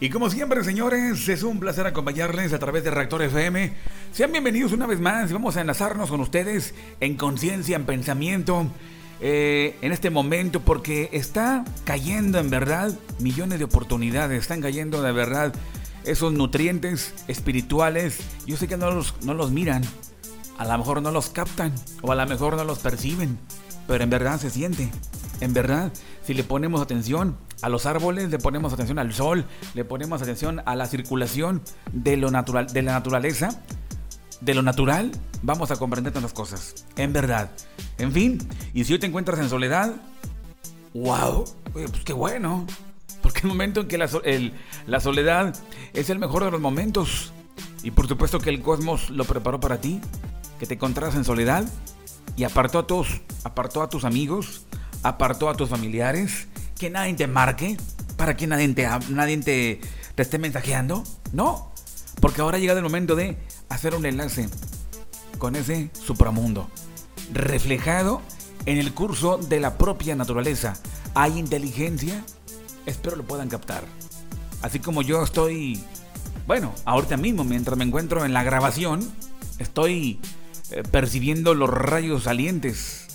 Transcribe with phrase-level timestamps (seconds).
[0.00, 3.72] Y como siempre, señores, es un placer acompañarles a través de Reactor FM.
[4.12, 5.32] Sean bienvenidos una vez más.
[5.32, 8.68] Vamos a enlazarnos con ustedes en conciencia, en pensamiento,
[9.20, 14.40] eh, en este momento, porque está cayendo en verdad millones de oportunidades.
[14.40, 15.52] Están cayendo de verdad
[16.04, 18.20] esos nutrientes espirituales.
[18.46, 19.82] Yo sé que no los, no los miran,
[20.58, 21.72] a lo mejor no los captan
[22.02, 23.36] o a lo mejor no los perciben,
[23.88, 24.90] pero en verdad se siente.
[25.40, 25.92] En verdad,
[26.24, 30.62] si le ponemos atención, a los árboles, le ponemos atención al sol, le ponemos atención
[30.64, 33.62] a la circulación de lo natural, de la naturaleza,
[34.40, 35.10] de lo natural,
[35.42, 36.86] vamos a comprender tantas cosas.
[36.96, 37.50] En verdad.
[37.98, 38.38] En fin,
[38.72, 39.94] y si hoy te encuentras en soledad,
[40.94, 42.66] wow, pues qué bueno.
[43.22, 44.08] Porque el momento en que la,
[44.86, 45.54] la soledad
[45.92, 47.32] es el mejor de los momentos.
[47.82, 50.00] Y por supuesto que el cosmos lo preparó para ti,
[50.58, 51.64] que te encontrás en soledad
[52.36, 54.66] y apartó a todos, apartó a tus amigos,
[55.02, 56.46] apartó a tus familiares
[56.78, 57.76] que nadie te marque,
[58.16, 59.80] para que nadie te, nadie te,
[60.16, 61.04] esté mensajeando.
[61.32, 61.72] No,
[62.20, 63.36] porque ahora ha el momento de
[63.68, 64.48] hacer un enlace
[65.38, 66.68] con ese supramundo,
[67.32, 68.22] reflejado
[68.66, 70.74] en el curso de la propia naturaleza.
[71.14, 72.24] Hay inteligencia,
[72.86, 73.84] espero lo puedan captar.
[74.62, 75.80] Así como yo estoy,
[76.46, 79.08] bueno, ahorita mismo, mientras me encuentro en la grabación,
[79.58, 80.20] estoy
[80.70, 83.06] eh, percibiendo los rayos salientes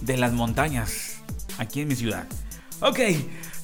[0.00, 1.16] de las montañas
[1.58, 2.26] aquí en mi ciudad.
[2.80, 2.98] Ok,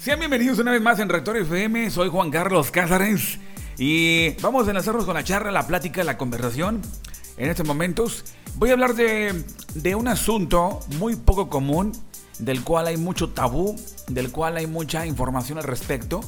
[0.00, 1.90] sean bienvenidos una vez más en Rector FM.
[1.90, 3.38] Soy Juan Carlos Cázares
[3.76, 6.80] y vamos a enlazarnos con la charla, la plática, la conversación.
[7.36, 9.44] En estos momentos voy a hablar de,
[9.74, 11.92] de un asunto muy poco común,
[12.38, 16.20] del cual hay mucho tabú, del cual hay mucha información al respecto,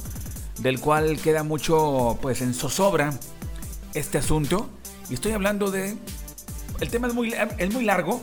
[0.59, 3.13] del cual queda mucho pues en zozobra
[3.93, 4.69] este asunto.
[5.09, 5.95] Y estoy hablando de...
[6.81, 8.21] El tema es muy, es muy largo.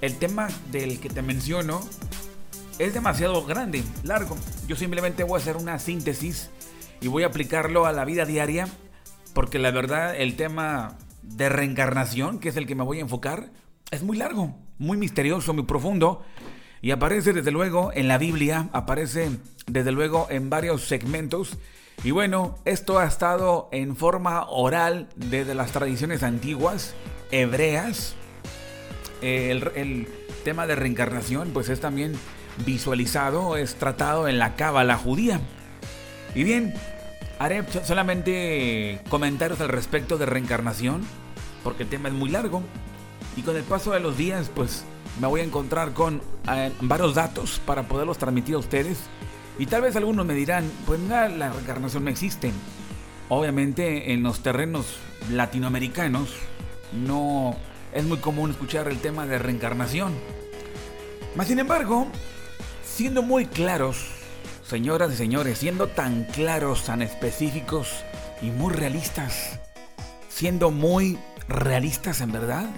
[0.00, 1.80] El tema del que te menciono
[2.78, 4.36] es demasiado grande, largo.
[4.66, 6.50] Yo simplemente voy a hacer una síntesis
[7.00, 8.68] y voy a aplicarlo a la vida diaria
[9.34, 13.50] porque la verdad el tema de reencarnación, que es el que me voy a enfocar,
[13.90, 16.24] es muy largo, muy misterioso, muy profundo
[16.80, 19.30] y aparece desde luego en la Biblia, aparece
[19.66, 21.58] desde luego en varios segmentos.
[22.04, 26.94] Y bueno, esto ha estado en forma oral desde las tradiciones antiguas,
[27.32, 28.14] hebreas.
[29.20, 30.08] El, el
[30.44, 32.14] tema de reencarnación pues es también
[32.64, 35.40] visualizado es tratado en la cábala judía.
[36.34, 36.74] Y bien,
[37.38, 41.02] haré solamente comentarios al respecto de reencarnación,
[41.64, 42.62] porque el tema es muy largo.
[43.36, 44.84] Y con el paso de los días, pues
[45.20, 46.20] me voy a encontrar con
[46.50, 48.98] eh, varios datos para poderlos transmitir a ustedes.
[49.58, 52.52] Y tal vez algunos me dirán, pues nada, la reencarnación no existe.
[53.28, 54.98] Obviamente en los terrenos
[55.30, 56.30] latinoamericanos
[56.92, 57.56] no
[57.92, 60.14] es muy común escuchar el tema de reencarnación.
[61.36, 62.06] Más sin embargo,
[62.98, 64.08] siendo muy claros,
[64.66, 68.02] señoras y señores, siendo tan claros, tan específicos
[68.42, 69.60] y muy realistas,
[70.28, 71.16] siendo muy
[71.46, 72.68] realistas en verdad,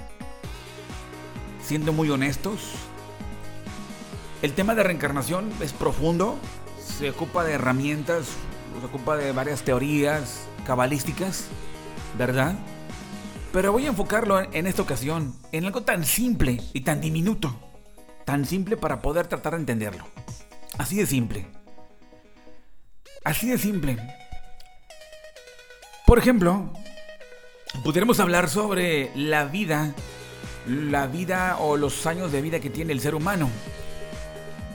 [1.63, 2.61] siendo muy honestos,
[4.43, 6.39] el tema de reencarnación es profundo,
[6.79, 8.27] se ocupa de herramientas,
[8.79, 11.47] se ocupa de varias teorías cabalísticas,
[12.19, 12.57] ¿verdad?
[13.55, 17.70] Pero voy a enfocarlo en esta ocasión en algo tan simple y tan diminuto
[18.31, 20.05] Tan simple para poder tratar de entenderlo.
[20.79, 21.49] Así de simple.
[23.25, 23.99] Así de simple.
[26.07, 26.71] Por ejemplo,
[27.83, 29.97] pudiéramos hablar sobre la vida,
[30.69, 33.51] la vida o los años de vida que tiene el ser humano.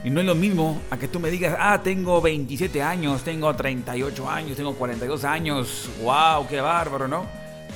[0.04, 3.56] Y no es lo mismo a que tú me digas, ah, tengo 27 años, tengo
[3.56, 7.24] 38 años, tengo 42 años, wow, qué bárbaro, ¿no?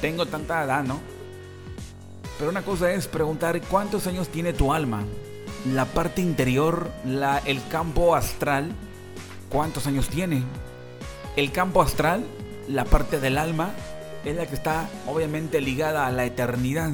[0.02, 1.00] Tengo tanta edad, ¿no?
[2.38, 5.06] Pero una cosa es preguntar cuántos años tiene tu alma,
[5.66, 8.72] la parte interior, la, el campo astral,
[9.50, 10.42] ¿cuántos años tiene?
[11.36, 12.24] El campo astral,
[12.68, 13.72] la parte del alma,
[14.24, 16.92] es la que está obviamente ligada a la eternidad.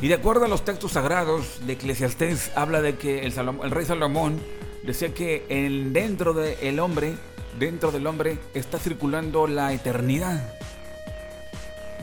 [0.00, 3.86] Y de acuerdo a los textos sagrados de Eclesiastés, habla de que el, el rey
[3.86, 4.40] Salomón
[4.84, 7.14] decía que en, dentro del hombre,
[7.58, 10.52] dentro del hombre está circulando la eternidad.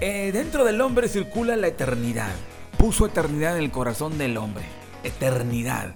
[0.02, 2.34] Eh, dentro del hombre circula la eternidad.
[2.78, 5.94] Puso eternidad en el corazón del hombre eternidad.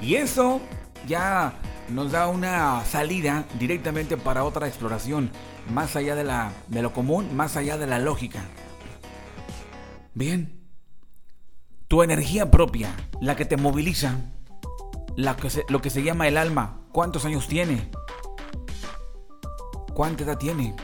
[0.00, 0.60] Y eso
[1.06, 1.54] ya
[1.88, 5.30] nos da una salida directamente para otra exploración,
[5.72, 8.44] más allá de, la, de lo común, más allá de la lógica.
[10.14, 10.60] Bien,
[11.88, 14.16] tu energía propia, la que te moviliza,
[15.16, 17.90] la que lo que se llama el alma, ¿cuántos años tiene?
[19.94, 20.74] ¿Cuánta edad tiene?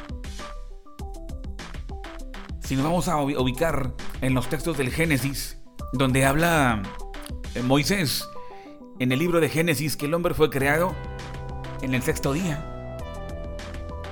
[2.61, 5.59] Si nos vamos a ubicar en los textos del Génesis,
[5.93, 6.83] donde habla
[7.65, 8.29] Moisés,
[8.99, 10.95] en el libro de Génesis, que el hombre fue creado
[11.83, 12.65] en el sexto día.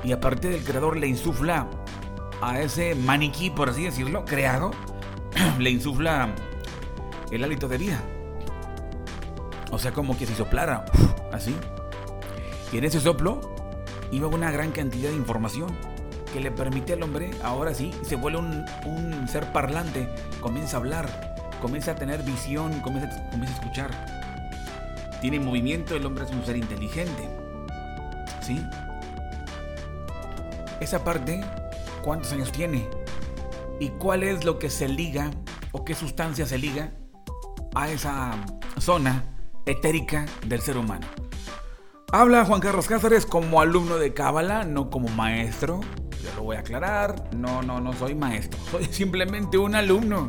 [0.02, 1.69] Y aparte del creador le insufla
[2.41, 4.70] a ese maniquí, por así decirlo, creado,
[5.58, 6.35] le insufla
[7.31, 8.02] el hálito de vida.
[9.70, 10.85] O sea, como que si soplara,
[11.32, 11.55] así.
[12.73, 13.41] Y en ese soplo
[14.11, 15.75] iba una gran cantidad de información
[16.32, 20.08] que le permite al hombre, ahora sí, se vuelve un, ser parlante,
[20.41, 21.34] comienza a hablar,
[21.65, 23.91] comienza a tener visión, comienza, comienza a escuchar.
[25.23, 27.27] Tiene movimiento, el hombre es un ser inteligente.
[28.43, 28.63] ¿Sí?
[30.79, 31.43] Esa parte,
[32.03, 32.87] ¿cuántos años tiene?
[33.81, 35.31] ¿Y cuál es lo que se liga
[35.73, 36.93] o qué sustancia se liga
[37.75, 38.33] a esa
[38.79, 39.25] zona
[39.65, 41.07] etérica del ser humano?
[42.13, 45.81] Habla Juan Carlos Cáceres como alumno de Cábala, no como maestro.
[46.23, 47.35] Yo lo voy a aclarar.
[47.35, 48.61] No, no, no soy maestro.
[48.71, 50.29] Soy simplemente un alumno,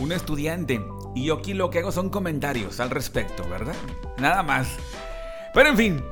[0.00, 0.84] un estudiante.
[1.14, 3.74] Y yo aquí lo que hago son comentarios al respecto, ¿verdad?
[4.18, 4.68] Nada más.
[5.54, 6.04] Pero en fin,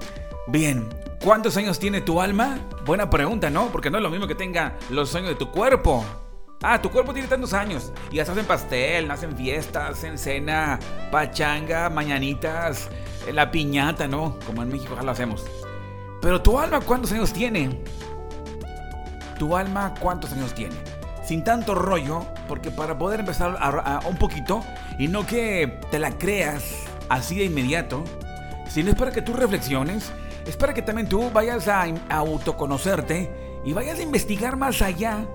[0.48, 0.88] bien.
[1.22, 2.60] ¿Cuántos años tiene tu alma?
[2.86, 3.66] Buena pregunta, ¿no?
[3.72, 6.04] Porque no es lo mismo que tenga los años de tu cuerpo.
[6.62, 7.92] Ah, tu cuerpo tiene tantos años.
[8.12, 10.78] Y hasta hacen pastel, hacen fiestas, hacen cena,
[11.10, 12.88] pachanga, mañanitas,
[13.26, 14.38] eh, la piñata, ¿no?
[14.46, 15.44] Como en México ya lo hacemos.
[16.20, 17.80] Pero tu alma, ¿cuántos años tiene?
[19.38, 20.76] Tu alma, ¿cuántos años tiene?
[21.28, 23.58] Sin tanto rollo, porque para poder empezar
[24.08, 24.64] un poquito,
[24.98, 26.64] y no que te la creas
[27.10, 28.02] así de inmediato,
[28.66, 30.10] sino es para que tú reflexiones,
[30.46, 35.26] es para que también tú vayas a, autoconocerte y vayas a investigar más allá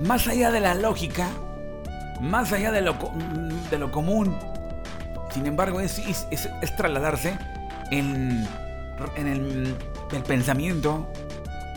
[0.00, 1.28] más allá de la lógica,
[2.20, 2.94] más allá de lo,
[3.70, 4.36] de lo común.
[5.32, 6.02] Sin embargo, es,
[6.76, 7.38] trasladarse
[7.90, 8.46] en,
[9.16, 9.76] en el,
[10.26, 11.10] pensamiento,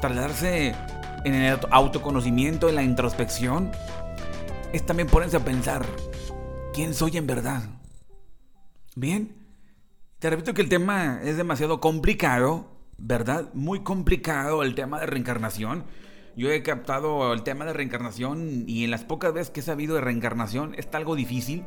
[0.02, 0.76] trasladarse
[1.26, 3.72] en el autoconocimiento, en la introspección.
[4.72, 5.86] Es también ponerse a pensar,
[6.74, 7.64] ¿quién soy en verdad?
[8.96, 9.36] Bien,
[10.20, 12.68] te repito que el tema es demasiado complicado,
[12.98, 13.50] ¿verdad?
[13.54, 15.84] Muy complicado el tema de reencarnación.
[16.38, 19.96] Yo he captado el tema de reencarnación y en las pocas veces que he sabido
[19.96, 21.64] de reencarnación está algo difícil.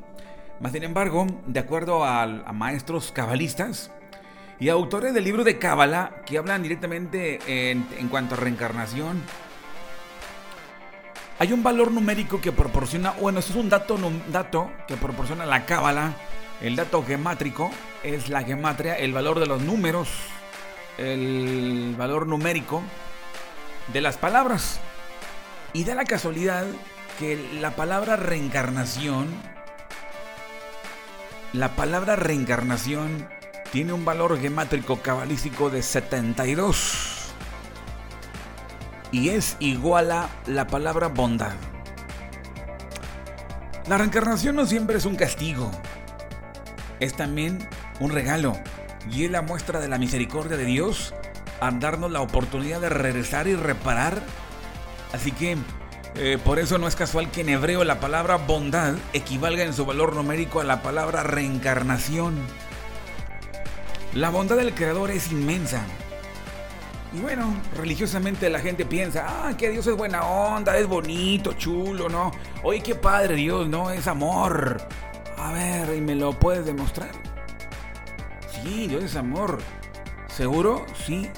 [0.61, 3.93] Mas sin embargo, de acuerdo a, maestros cabalistas
[4.59, 7.39] y autores del libro de Cábala que hablan directamente
[7.71, 9.23] en, cuanto a reencarnación,
[11.39, 15.47] hay un valor numérico que proporciona, bueno, eso es un dato, un dato que proporciona
[15.47, 16.15] la Cábala.
[16.61, 17.71] El dato gemátrico
[18.03, 20.09] es la gematria, el valor de los números,
[20.97, 22.83] el valor numérico
[23.93, 24.81] de las palabras.
[25.73, 26.67] Y da la casualidad
[27.21, 29.29] que la palabra reencarnación,
[31.53, 33.29] la palabra reencarnación
[33.71, 37.18] tiene un valor gemátrico cabalístico de 72
[39.13, 41.53] y es igual a la palabra bondad.
[43.89, 45.71] La reencarnación no siempre es un castigo,
[47.01, 47.67] es también
[48.01, 48.55] un regalo
[49.11, 51.15] y es la muestra de la misericordia de Dios
[51.61, 54.21] a darnos la oportunidad de regresar y reparar.
[55.13, 55.57] Así que
[56.17, 59.87] eh, por eso no es casual que en hebreo la palabra bondad equivalga en su
[59.87, 62.37] valor numérico a la palabra reencarnación.
[64.15, 65.83] La bondad del Creador es inmensa.
[67.13, 72.09] Y bueno, religiosamente la gente piensa, ah, que Dios es buena onda, es bonito, chulo,
[72.09, 72.33] ¿no?
[72.63, 73.91] Oye, qué padre Dios, ¿no?
[73.91, 74.77] Es amor.
[75.39, 77.13] A ver, ¿y me lo puedes demostrar?
[78.51, 79.59] Sí, Dios es amor.
[80.27, 80.85] ¿Seguro?
[81.07, 81.29] Sí.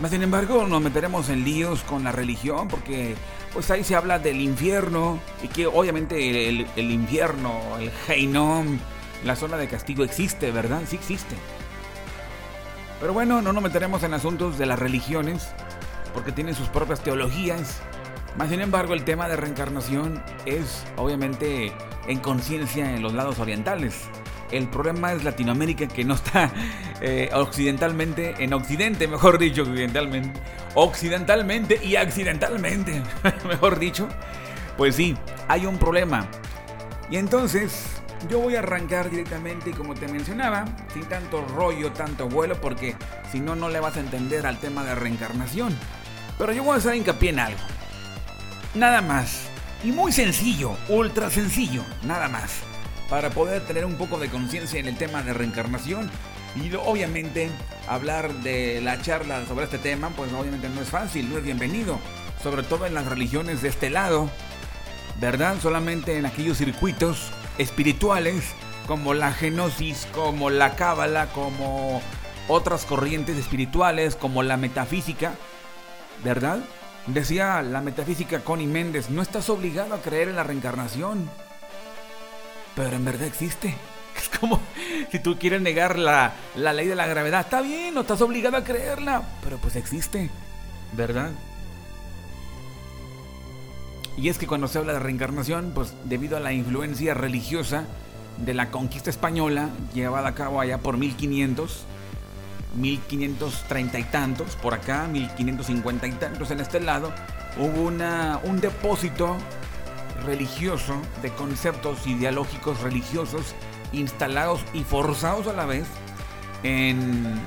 [0.00, 3.14] Más sin embargo, nos meteremos en líos con la religión porque
[3.52, 8.78] pues ahí se habla del infierno y que obviamente el, infierno, el Heinom,
[9.24, 10.82] la zona de castigo existe, ¿verdad?
[10.88, 11.36] Sí existe.
[13.02, 15.48] Pero bueno, no nos meteremos en asuntos de las religiones
[16.14, 17.80] porque tienen sus propias teologías.
[18.38, 21.72] Más sin embargo, el tema de reencarnación es obviamente
[22.06, 24.02] en conciencia en los lados orientales.
[24.52, 26.52] El problema es Latinoamérica que no está
[27.00, 30.40] eh, occidentalmente, en Occidente, mejor dicho, occidentalmente,
[30.76, 33.02] occidentalmente y accidentalmente,
[33.48, 34.08] mejor dicho.
[34.76, 35.16] Pues sí,
[35.48, 36.28] hay un problema.
[37.10, 42.28] Y entonces yo voy a arrancar directamente y como te mencionaba, sin tanto rollo, tanto
[42.28, 42.96] vuelo, porque
[43.30, 45.76] si no, no le vas a entender al tema de reencarnación.
[46.38, 47.60] Pero yo voy a hacer hincapié en algo.
[48.74, 49.48] Nada más.
[49.84, 52.62] Y muy sencillo, ultra sencillo, nada más
[53.12, 56.10] para poder tener un poco de conciencia en el tema de reencarnación.
[56.56, 57.50] Y obviamente
[57.86, 61.98] hablar de la charla sobre este tema, pues obviamente no es fácil, no es bienvenido,
[62.42, 64.30] sobre todo en las religiones de este lado,
[65.20, 65.56] ¿verdad?
[65.60, 68.54] Solamente en aquellos circuitos espirituales
[68.86, 72.02] como la genosis, como la cábala, como
[72.48, 75.34] otras corrientes espirituales, como la metafísica,
[76.24, 76.58] ¿verdad?
[77.06, 81.30] Decía la metafísica Connie Méndez, no estás obligado a creer en la reencarnación
[82.74, 83.74] pero en verdad existe.
[84.16, 84.60] Es como
[85.10, 87.40] si tú quieres negar la, la ley de la gravedad.
[87.40, 90.30] Está bien, no estás obligado a creerla, pero pues existe,
[90.92, 91.30] ¿verdad?
[94.16, 97.84] Y es que cuando se habla de reencarnación, pues debido a la influencia religiosa
[98.38, 101.84] de la conquista española llevada a cabo allá por 1500,
[102.76, 107.12] 1530 y tantos, por acá 1550 y tantos en este lado,
[107.58, 109.36] hubo una, un depósito
[110.24, 113.54] religioso de conceptos ideológicos religiosos
[113.92, 115.86] instalados y forzados a la vez
[116.62, 117.40] en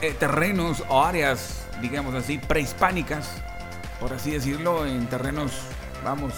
[0.00, 3.42] eh, terrenos o áreas, digamos así, prehispánicas,
[4.00, 5.52] por así decirlo, en terrenos,
[6.04, 6.34] vamos,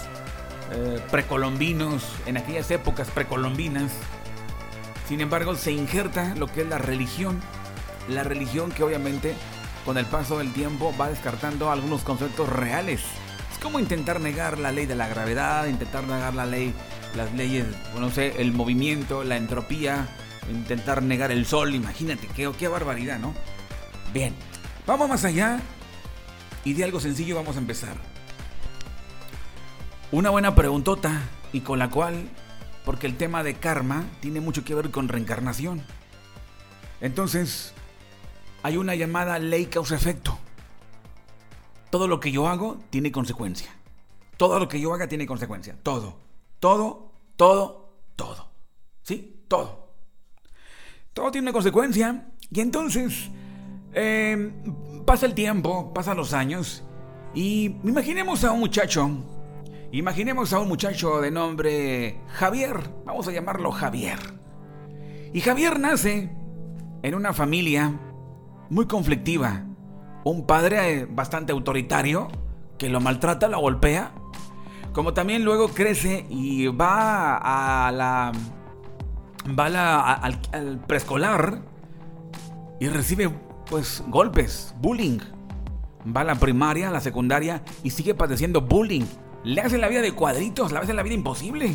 [0.72, 3.92] eh, precolombinos, en aquellas épocas precolombinas.
[5.08, 7.40] Sin embargo, se injerta lo que es la religión,
[8.08, 9.34] la religión que obviamente
[9.84, 13.02] con el paso del tiempo va descartando algunos conceptos reales.
[13.52, 16.74] Es como intentar negar la ley de la gravedad, intentar negar la ley,
[17.14, 17.66] las leyes,
[17.98, 20.08] no sé, el movimiento, la entropía,
[20.50, 23.34] intentar negar el sol, imagínate, qué, qué barbaridad, ¿no?
[24.12, 24.34] Bien,
[24.86, 25.60] vamos más allá
[26.64, 28.15] y de algo sencillo vamos a empezar.
[30.16, 32.30] Una buena preguntota y con la cual,
[32.86, 35.82] porque el tema de karma tiene mucho que ver con reencarnación.
[37.02, 37.74] Entonces,
[38.62, 40.38] hay una llamada ley causa-efecto.
[41.90, 43.68] Todo lo que yo hago tiene consecuencia.
[44.38, 45.76] Todo lo que yo haga tiene consecuencia.
[45.82, 46.16] Todo.
[46.60, 48.48] Todo, todo, todo.
[49.02, 49.44] ¿Sí?
[49.48, 49.92] Todo.
[51.12, 52.26] Todo tiene una consecuencia.
[52.50, 53.28] Y entonces,
[53.92, 56.84] em, pasa el tiempo, pasan los años.
[57.34, 59.35] Y imaginemos a un muchacho.
[59.92, 62.78] Imaginemos a un muchacho de nombre Javier.
[63.04, 64.18] Vamos a llamarlo Javier.
[65.32, 66.30] Y Javier nace
[67.02, 67.92] en una familia
[68.68, 69.64] muy conflictiva.
[70.24, 72.28] Un padre bastante autoritario
[72.78, 74.12] que lo maltrata, lo golpea.
[74.92, 78.32] Como también luego crece y va a la.
[79.58, 81.62] va al, al preescolar
[82.80, 83.30] y recibe
[83.70, 85.20] pues golpes, bullying.
[86.14, 89.04] Va a la primaria, a la secundaria y sigue padeciendo bullying.
[89.44, 91.74] Le hacen la vida de cuadritos, le hacen la vida imposible.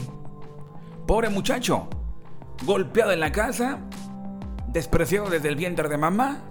[1.08, 1.88] Pobre muchacho.
[2.66, 3.80] Golpeado en la casa,
[4.68, 6.44] despreciado desde el vientre de mamá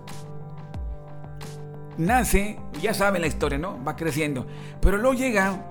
[2.01, 3.83] nace, ya saben la historia, ¿no?
[3.85, 4.47] Va creciendo.
[4.81, 5.65] Pero luego llega,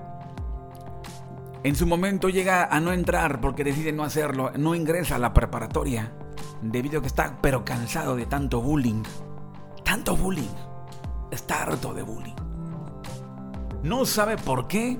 [1.62, 5.34] en su momento llega a no entrar porque decide no hacerlo, no ingresa a la
[5.34, 6.12] preparatoria,
[6.62, 9.02] debido a que está pero cansado de tanto bullying.
[9.84, 10.54] Tanto bullying.
[11.30, 12.34] Está harto de bullying.
[13.82, 14.98] No sabe por qué.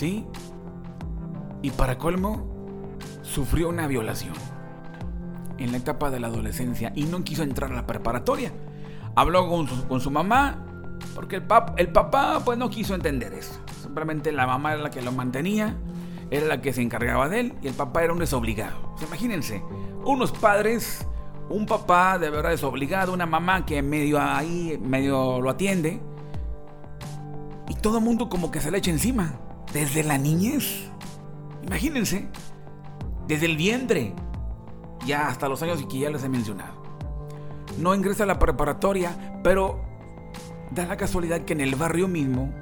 [0.00, 0.24] ¿Sí?
[1.60, 2.48] Y para colmo,
[3.20, 4.32] sufrió una violación
[5.58, 8.50] en la etapa de la adolescencia y no quiso entrar a la preparatoria
[9.14, 9.48] habló
[9.88, 10.64] con su, mamá,
[11.14, 11.44] porque el,
[11.76, 13.60] el papá pues no quiso entender eso.
[13.82, 15.76] Simplemente la mamá era la que lo mantenía,
[16.30, 18.94] era la que se encargaba de él y el papá era un desobligado.
[19.02, 19.62] imagínense,
[20.04, 21.06] unos padres,
[21.48, 26.00] un papá de verdad desobligado, una mamá que medio ahí, medio lo atiende.
[27.68, 29.34] Y todo el mundo como que se le echa encima,
[29.72, 30.90] desde la niñez.
[31.62, 32.28] Imagínense,
[33.26, 34.14] desde el vientre,
[35.06, 36.80] ya hasta los años que ya les he mencionado
[37.78, 39.80] no ingresa a la preparatoria, pero
[40.70, 42.52] da la casualidad que en el barrio mismo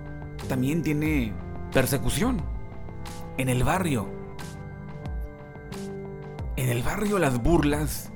[0.48, 1.32] también tiene
[1.72, 2.40] persecución.
[3.36, 4.08] En el barrio.
[6.56, 8.10] En el barrio las burlas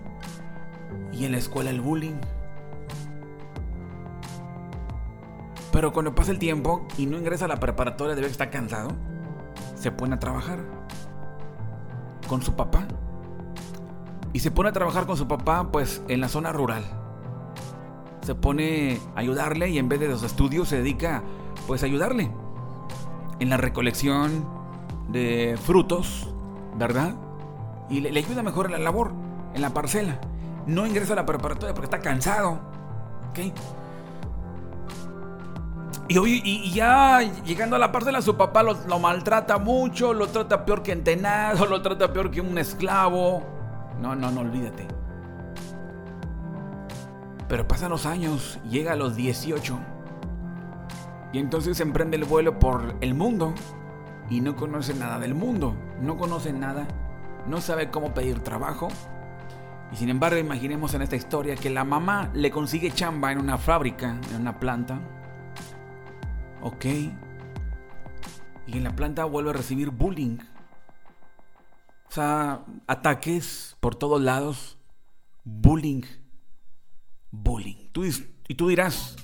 [1.12, 2.16] y en la escuela el bullying.
[5.72, 8.90] Pero cuando pasa el tiempo y no ingresa a la preparatoria, debe estar cansado,
[9.74, 10.60] se pone a trabajar
[12.28, 12.86] con su papá
[14.32, 16.84] y se pone a trabajar con su papá pues en la zona rural.
[18.22, 21.22] Se pone a ayudarle y en vez de los estudios se dedica
[21.66, 22.30] pues a ayudarle
[23.40, 24.46] en la recolección
[25.08, 26.32] de frutos,
[26.76, 27.14] ¿verdad?
[27.90, 29.12] Y le, ayuda mejor en la labor,
[29.54, 30.20] en la parcela.
[30.66, 32.60] No ingresa a la preparatoria porque está cansado.
[33.30, 33.52] ¿Ok?
[36.12, 40.64] Y, y, ya llegando a la parcela, su papá lo, lo, maltrata mucho, lo trata
[40.64, 43.42] peor que entenado, lo trata peor que un esclavo.
[44.00, 44.86] No, no, no, olvídate.
[47.48, 49.78] Pero pasan los años, llega a los 18.
[51.32, 53.54] Y entonces emprende el vuelo por el mundo.
[54.28, 55.74] Y no conoce nada del mundo.
[56.00, 56.86] No conoce nada.
[57.46, 58.88] No sabe cómo pedir trabajo.
[59.92, 63.58] Y sin embargo, imaginemos en esta historia que la mamá le consigue chamba en una
[63.58, 65.00] fábrica, en una planta.
[66.62, 66.84] Ok.
[66.84, 70.38] Y en la planta vuelve a recibir bullying.
[72.08, 74.78] O sea, ataques por todos lados,
[75.44, 76.02] bullying,
[77.30, 77.88] bullying.
[78.48, 79.16] y tú dirás,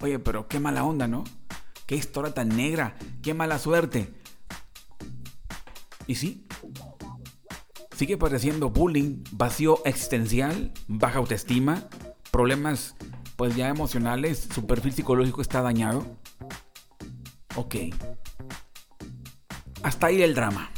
[0.00, 1.24] oye, pero qué mala onda, ¿no?
[1.86, 4.14] Qué historia tan negra, qué mala suerte.
[6.06, 6.46] Y sí,
[7.96, 11.88] sigue padeciendo bullying, vacío existencial, baja autoestima,
[12.30, 12.96] problemas
[13.36, 16.04] pues ya emocionales, su perfil psicológico está dañado.
[17.56, 17.76] Ok.
[19.82, 20.70] Hasta ahí el drama.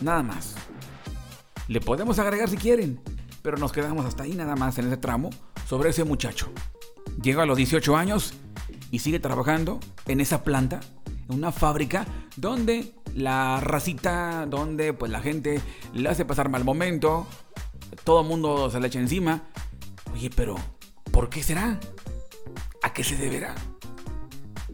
[0.00, 0.54] Nada más.
[1.68, 3.00] Le podemos agregar si quieren,
[3.42, 5.30] pero nos quedamos hasta ahí nada más en ese tramo
[5.68, 6.52] sobre ese muchacho.
[7.22, 8.34] Llega a los 18 años
[8.90, 15.20] y sigue trabajando en esa planta, en una fábrica donde la racita, donde pues la
[15.20, 15.60] gente
[15.92, 17.26] le hace pasar mal momento,
[18.04, 19.42] todo el mundo se le echa encima.
[20.12, 20.54] Oye, pero
[21.10, 21.80] ¿por qué será?
[22.82, 23.54] ¿A qué se deberá?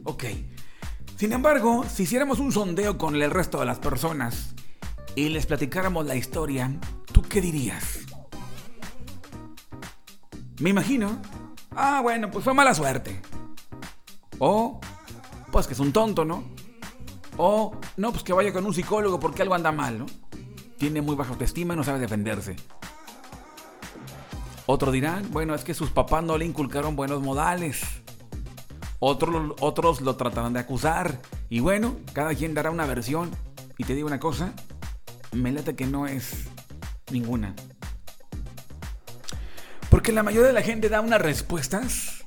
[0.05, 0.25] Ok.
[1.23, 4.57] Sin embargo, si hiciéramos un sondeo con el resto de las personas
[5.14, 6.75] y les platicáramos la historia,
[7.12, 8.00] ¿tú qué dirías?
[10.59, 11.23] Me imagino.
[11.76, 13.23] Ah, bueno, pues fue mala suerte.
[14.41, 14.81] O,
[15.52, 16.43] pues que es un tonto, ¿no?
[17.37, 20.07] O, no, pues que vaya con un psicólogo porque algo anda mal, ¿no?
[20.76, 22.57] Tiene muy baja autoestima y no sabe defenderse.
[24.67, 28.02] Otro dirán, bueno, es que sus papás no le inculcaron buenos modales.
[29.04, 31.21] Otros, otros lo tratarán de acusar.
[31.49, 33.32] Y bueno, cada quien dará una versión.
[33.76, 34.52] Y te digo una cosa,
[35.32, 36.44] me late que no es
[37.11, 37.52] ninguna.
[39.90, 42.25] Porque la mayoría de la gente da unas respuestas,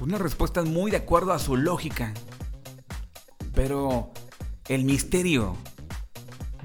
[0.00, 2.12] unas respuestas muy de acuerdo a su lógica.
[3.54, 4.10] Pero
[4.66, 5.54] el misterio,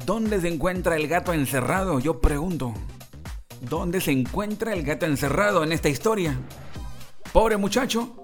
[0.07, 1.99] ¿dónde se encuentra el gato encerrado?
[1.99, 2.73] Yo pregunto.
[3.61, 6.35] ¿Dónde se encuentra el gato encerrado en esta historia?
[7.31, 8.23] Pobre muchacho,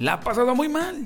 [0.00, 1.04] la ha pasado muy mal.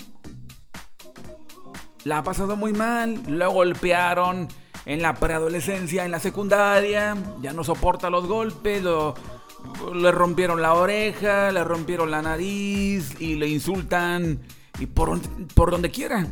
[2.05, 3.21] La ha pasado muy mal.
[3.27, 4.47] Lo golpearon
[4.87, 7.17] en la preadolescencia, en la secundaria.
[7.43, 8.85] Ya no soporta los golpes.
[8.85, 14.41] le rompieron la oreja, le rompieron la nariz y le insultan.
[14.79, 15.21] Y por,
[15.55, 16.29] por donde quiera.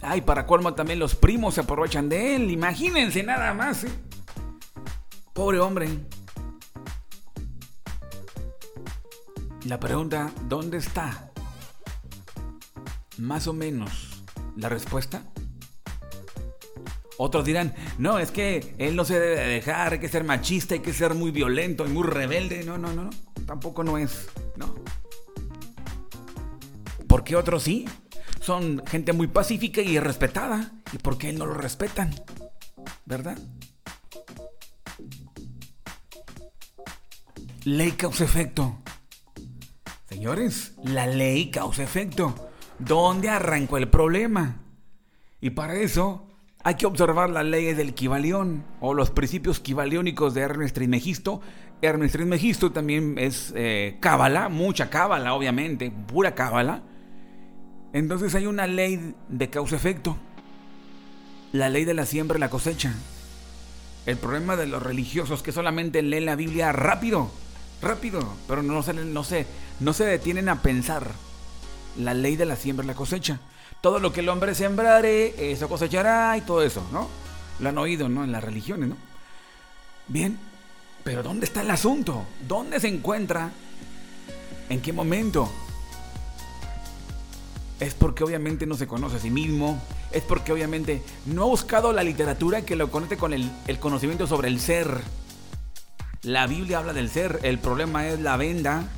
[0.00, 2.52] Ay, para colmo también los primos se aprovechan de él.
[2.52, 3.82] Imagínense nada más.
[3.82, 3.90] ¿eh?
[5.32, 5.88] Pobre hombre.
[9.64, 11.25] La pregunta, ¿dónde está?
[13.18, 14.24] Más o menos
[14.56, 15.22] la respuesta.
[17.18, 20.80] Otros dirán, no, es que él no se debe dejar, hay que ser machista, hay
[20.80, 22.62] que ser muy violento y muy rebelde.
[22.62, 23.10] No, no, no, no.
[23.46, 24.28] Tampoco no es.
[24.56, 24.74] No.
[27.06, 27.86] ¿Por qué otros sí?
[28.40, 30.72] Son gente muy pacífica y respetada.
[30.92, 32.14] ¿Y por qué él no lo respetan?
[33.06, 33.38] ¿Verdad?
[37.64, 38.78] Ley causa efecto.
[40.08, 42.50] Señores, la ley causa efecto.
[42.78, 44.56] ¿Dónde arrancó el problema?
[45.40, 46.26] Y para eso
[46.62, 51.40] hay que observar las leyes del Kibalión o los principios kibaliónicos de Ernest Trismegisto.
[51.80, 56.82] Ernest Trismegisto también es eh, cábala, mucha cábala, obviamente, pura cábala.
[57.92, 60.16] Entonces hay una ley de causa-efecto.
[61.52, 62.94] La ley de la siembra y la cosecha.
[64.04, 67.30] El problema de los religiosos que solamente leen la Biblia rápido
[67.82, 69.46] rápido, pero no se, no, se,
[69.80, 71.10] no se detienen a pensar
[71.98, 73.40] la ley de la siembra y la cosecha.
[73.80, 77.08] Todo lo que el hombre sembrare, eso cosechará y todo eso, ¿no?
[77.60, 78.24] Lo han oído, ¿no?
[78.24, 78.96] En las religiones, ¿no?
[80.08, 80.38] Bien,
[81.04, 82.24] pero ¿dónde está el asunto?
[82.46, 83.50] ¿Dónde se encuentra?
[84.68, 85.50] ¿En qué momento?
[87.78, 89.80] Es porque obviamente no se conoce a sí mismo,
[90.10, 94.26] es porque obviamente no ha buscado la literatura que lo conecte con el, el conocimiento
[94.26, 95.02] sobre el ser
[96.26, 98.88] la Biblia habla del ser, el problema es la venda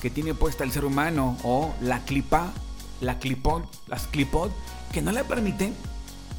[0.00, 2.52] que tiene puesta el ser humano o la clipa,
[3.00, 4.50] la clipod, las clipod,
[4.92, 5.74] que no le permiten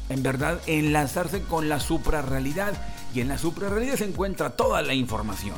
[0.08, 2.74] en verdad enlazarse con la suprarrealidad.
[3.14, 5.56] Y en la suprarrealidad se encuentra toda la información.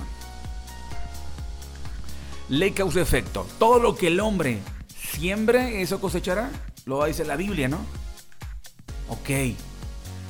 [2.48, 3.46] Ley causa efecto.
[3.58, 4.60] Todo lo que el hombre
[5.10, 6.50] siembre, eso cosechará.
[6.86, 7.78] Lo dice la Biblia, ¿no?
[9.08, 9.54] Ok.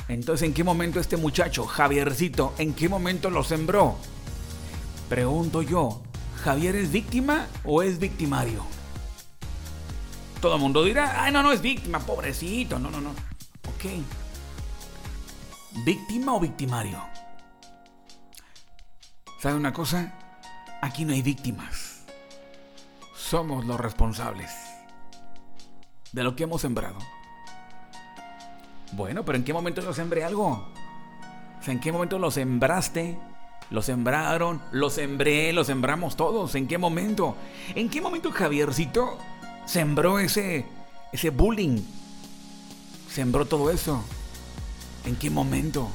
[0.08, 3.96] Entonces, ¿en qué momento este muchacho, Javiercito, en qué momento lo sembró?
[5.08, 6.02] Pregunto yo,
[6.42, 8.64] ¿Javier es víctima o es victimario?
[10.40, 13.10] Todo el mundo dirá, ay, no, no es víctima, pobrecito, no, no, no.
[13.10, 13.84] Ok.
[15.84, 16.98] ¿Víctima o victimario?
[19.38, 20.14] ¿Sabe una cosa?
[20.80, 22.04] Aquí no hay víctimas.
[23.14, 24.50] Somos los responsables
[26.12, 26.96] de lo que hemos sembrado.
[28.92, 30.48] Bueno, pero ¿en qué momento lo sembré algo?
[30.48, 33.18] O sea, ¿en qué momento lo sembraste?
[33.70, 36.56] Lo sembraron, lo sembré, lo sembramos todos.
[36.56, 37.36] ¿En qué momento?
[37.76, 39.16] ¿En qué momento Javiercito
[39.64, 40.66] sembró ese,
[41.12, 41.80] ese bullying?
[43.08, 44.02] Sembró todo eso.
[45.04, 45.88] ¿En qué momento?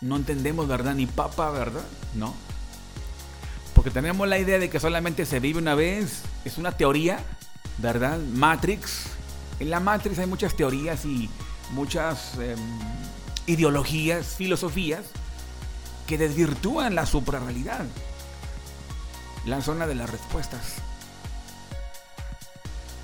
[0.00, 0.94] No entendemos, ¿verdad?
[0.94, 1.84] Ni papa, ¿verdad?
[2.14, 2.32] No.
[3.74, 6.22] Porque tenemos la idea de que solamente se vive una vez.
[6.44, 7.18] Es una teoría,
[7.78, 8.20] ¿verdad?
[8.20, 9.06] Matrix.
[9.58, 11.28] En la Matrix hay muchas teorías y
[11.72, 12.58] muchas em,
[13.46, 15.06] ideologías, filosofías
[16.06, 17.84] que desvirtúan la suprarrealidad,
[19.44, 20.76] la zona de las respuestas.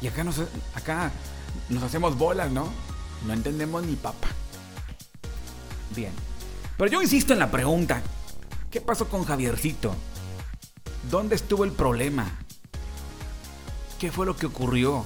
[0.01, 0.41] Y acá nos,
[0.75, 1.11] acá
[1.69, 2.69] nos hacemos bolas, ¿no?
[3.27, 4.29] No entendemos ni papa.
[5.95, 6.13] Bien.
[6.77, 8.03] Pero yo insisto en la pregunta.
[8.71, 9.95] ¿Qué pasó con Javiercito?
[11.11, 12.31] ¿Dónde estuvo el problema?
[13.99, 15.05] ¿Qué fue lo que ocurrió?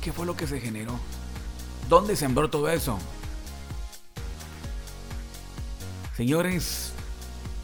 [0.00, 0.98] ¿Qué fue lo que se generó?
[1.88, 2.98] ¿Dónde sembró todo eso?
[6.16, 6.91] Señores,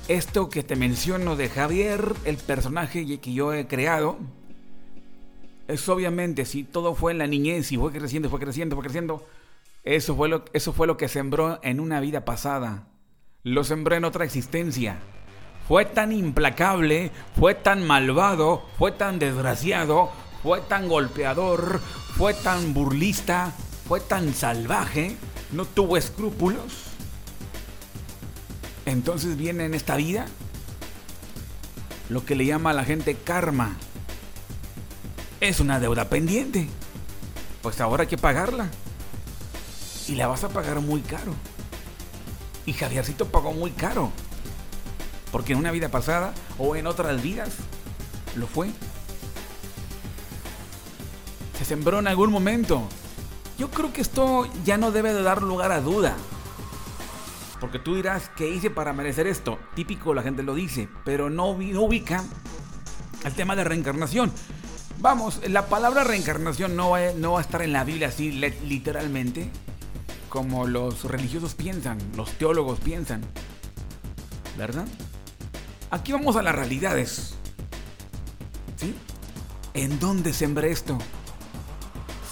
[0.09, 4.19] esto que te menciono de Javier, el personaje que yo he creado,
[5.69, 9.27] es obviamente, si todo fue en la niñez y fue creciendo, fue creciendo, fue creciendo,
[9.85, 12.89] eso fue lo, eso fue lo que sembró en una vida pasada.
[13.43, 14.99] Lo sembró en otra existencia.
[15.69, 20.11] Fue tan implacable, fue tan malvado, fue tan desgraciado,
[20.43, 21.81] fue tan golpeador,
[22.17, 23.53] fue tan burlista,
[23.87, 25.17] fue tan salvaje,
[25.53, 26.88] no tuvo escrúpulos.
[28.89, 30.25] Entonces viene en esta vida
[32.09, 33.77] lo que le llama a la gente karma.
[35.43, 36.71] Es una deuda pendiente.
[37.61, 38.71] Pues ahora hay que pagarla.
[40.07, 41.35] Y la vas a pagar muy caro.
[42.65, 44.11] Y Javiercito pagó muy caro.
[45.33, 47.51] Porque en una vida pasada o en otras vidas
[48.37, 48.71] lo fue.
[51.59, 52.89] Se sembró en algún momento.
[53.59, 56.17] Yo creo que esto ya no debe de dar lugar a duda.
[57.61, 59.59] Porque tú dirás, ¿qué hice para merecer esto?
[59.75, 62.23] Típico, la gente lo dice, pero no, ubica
[63.25, 64.33] el tema de reencarnación.
[65.01, 69.51] Vamos, la palabra reencarnación no va, a estar en la Biblia así literalmente,
[70.29, 73.23] como los religiosos piensan, los teólogos piensan.
[74.57, 74.87] ¿Verdad?
[75.91, 77.35] Aquí vamos a las realidades.
[79.75, 80.99] ¿En dónde sembré esto?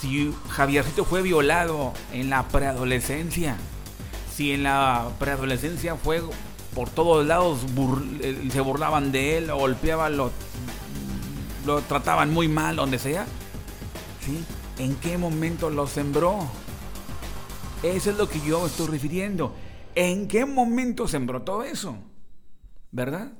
[0.00, 3.56] Si Javiercito fue violado en la preadolescencia,
[4.36, 6.22] si en la preadolescencia fue
[6.74, 7.60] por todos lados,
[8.20, 10.30] eh, se burlaban de él, lo golpeaban, lo,
[11.88, 13.26] trataban muy mal, donde sea.
[14.78, 16.46] ¿En qué momento lo sembró?
[17.82, 19.54] Eso es lo que yo estoy refiriendo.
[19.94, 21.96] ¿En qué momento sembró todo eso?
[22.90, 23.32] ¿Verdad?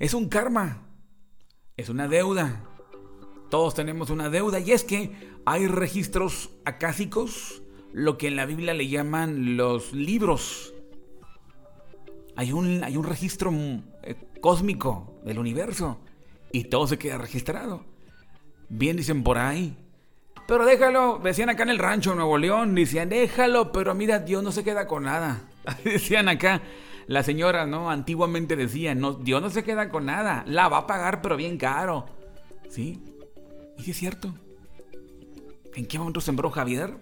[0.00, 0.88] Es un karma.
[1.76, 2.64] Es una deuda.
[3.48, 4.58] Todos tenemos una deuda.
[4.58, 5.12] Y es que
[5.44, 7.61] hay registros acásicos,
[7.92, 10.74] lo que en la Biblia le llaman los libros.
[12.36, 16.00] Hay un, hay un registro mm, eh, cósmico del universo.
[16.52, 17.84] Y todo se queda registrado.
[18.68, 19.76] Bien dicen por ahí,
[20.46, 24.52] pero déjalo, decían acá en el rancho Nuevo León, decían, déjalo, pero mira, Dios no
[24.52, 25.48] se queda con nada.
[25.84, 26.62] decían acá,
[27.06, 27.90] la señora, ¿no?
[27.90, 31.58] Antiguamente decían, no, Dios no se queda con nada, la va a pagar, pero bien
[31.58, 32.06] caro.
[32.68, 33.02] ¿Sí?
[33.78, 34.34] Y sí es cierto.
[35.74, 36.96] ¿En qué momento sembró Javier?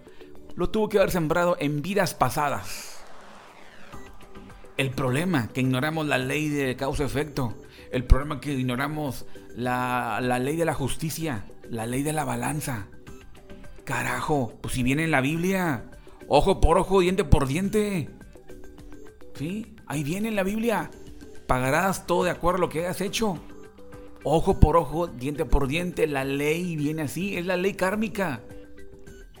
[0.55, 2.99] Lo tuvo que haber sembrado en vidas pasadas.
[4.77, 7.53] El problema, que ignoramos la ley de causa-efecto.
[7.91, 12.87] El problema que ignoramos la, la ley de la justicia, la ley de la balanza.
[13.85, 15.85] Carajo, pues si viene en la Biblia,
[16.27, 18.09] ojo por ojo, diente por diente.
[19.35, 19.75] ¿Sí?
[19.87, 20.91] Ahí viene en la Biblia.
[21.47, 23.39] Pagarás todo de acuerdo a lo que hayas hecho.
[24.23, 26.07] Ojo por ojo, diente por diente.
[26.07, 28.41] La ley viene así, es la ley kármica.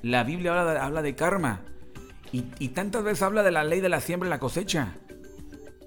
[0.01, 1.61] La Biblia habla de, karma.
[2.31, 4.95] Y, tantas veces habla de la ley de la siembra y la cosecha.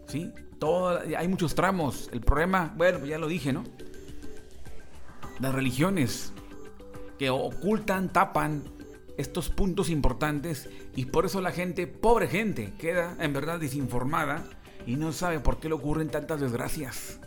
[0.07, 0.33] ¿Sí?
[0.59, 2.11] Todo, hay muchos tramos.
[2.13, 3.65] El problema, bueno, ya lo dije, ¿no?
[5.41, 6.33] Las religiones
[7.19, 8.63] que ocultan, tapan
[9.17, 14.45] estos puntos importantes y por eso la gente, pobre gente, queda en verdad desinformada
[14.87, 17.21] y no sabe por qué le ocurren tantas desgracias,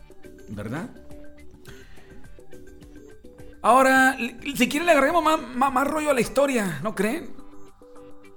[0.50, 0.90] ¿verdad?
[3.62, 4.18] Ahora,
[4.56, 7.36] si quieren le agregamos más, más, rollo a la historia, ¿no creen?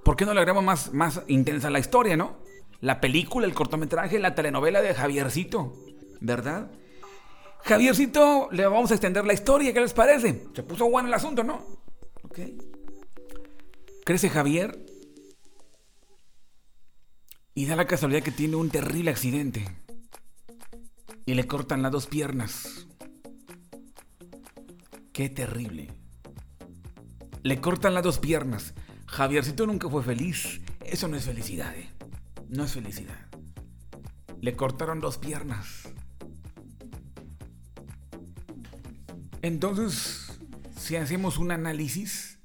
[0.03, 2.37] ¿Por qué no le agregamos más, más intensa la historia, no?
[2.79, 5.73] La película, el cortometraje, la telenovela de Javiercito,
[6.19, 6.71] ¿verdad?
[7.63, 10.47] Javiercito, le vamos a extender la historia, ¿qué les parece?
[10.55, 11.63] Se puso bueno el asunto, ¿no?
[12.23, 12.39] Ok.
[14.03, 14.83] Crece Javier
[17.53, 19.67] y da la casualidad que tiene un terrible accidente
[21.25, 22.87] y le cortan las dos piernas.
[25.13, 25.91] Qué terrible.
[27.43, 28.73] Le cortan las dos piernas.
[29.07, 30.61] Javiercito nunca fue feliz.
[30.85, 31.89] Eso no es felicidad, ¿eh?
[32.47, 33.17] No es felicidad.
[34.39, 35.89] Le cortaron dos piernas.
[39.41, 40.39] Entonces,
[40.77, 42.39] si hacemos un análisis,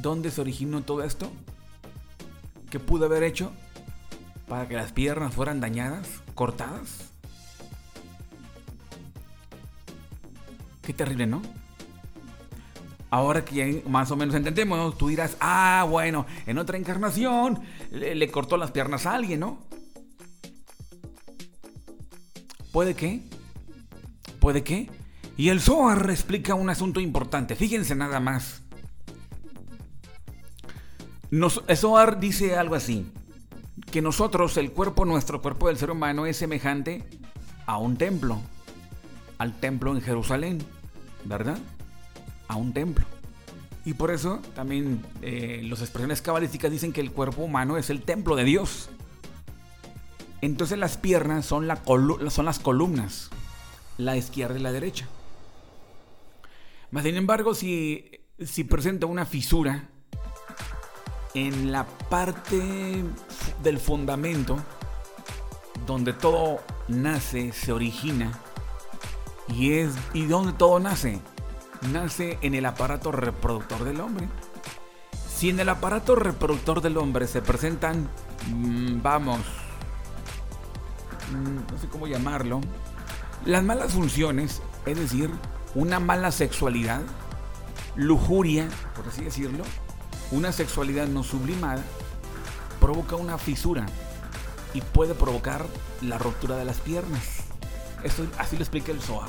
[0.00, 1.32] ¿dónde se originó todo esto?
[2.70, 3.52] ¿Qué pudo haber hecho
[4.46, 7.09] para que las piernas fueran dañadas, cortadas?
[10.90, 11.40] Qué terrible, ¿no?
[13.10, 17.60] Ahora que más o menos entendemos, tú dirás, ah, bueno, en otra encarnación
[17.92, 19.60] le, cortó las piernas a alguien, ¿no?
[22.72, 23.22] ¿Puede que?
[24.40, 24.90] ¿Puede que?
[25.36, 27.54] Y el Zohar explica un asunto importante.
[27.54, 28.62] Fíjense nada más.
[31.30, 33.06] Nos, el Zohar dice algo así.
[33.92, 37.04] Que nosotros, el cuerpo, nuestro cuerpo del ser humano es semejante
[37.66, 38.40] a un templo.
[39.38, 40.79] Al templo en Jerusalén.
[41.24, 41.58] ¿Verdad?
[42.50, 43.06] a un templo.
[43.84, 48.02] Y por eso también eh, las expresiones cabalísticas dicen que el cuerpo humano es el
[48.02, 48.90] templo de Dios.
[50.42, 51.80] Entonces las piernas son, la
[52.28, 53.30] son las columnas,
[53.98, 55.08] la izquierda y la derecha.
[56.90, 58.10] Mas sin embargo, si,
[58.44, 59.88] si presenta una fisura
[61.34, 63.04] en la parte
[63.62, 64.58] del fundamento,
[65.86, 68.32] donde todo nace, se origina,
[69.54, 71.20] y es y donde todo nace,
[71.92, 74.28] nace en el aparato reproductor del hombre.
[75.34, 78.08] Si en el aparato reproductor del hombre se presentan,
[78.48, 79.40] mm, vamos,
[81.32, 82.60] mm, no sé cómo llamarlo,
[83.44, 85.30] las malas funciones, es decir,
[85.74, 87.00] una mala sexualidad,
[87.96, 89.64] lujuria, por así decirlo,
[90.30, 91.82] una sexualidad no sublimada,
[92.80, 93.86] provoca una fisura
[94.74, 95.66] y puede provocar
[96.02, 97.49] la ruptura de las piernas.
[98.02, 99.28] Esto, así lo explica el Zohar.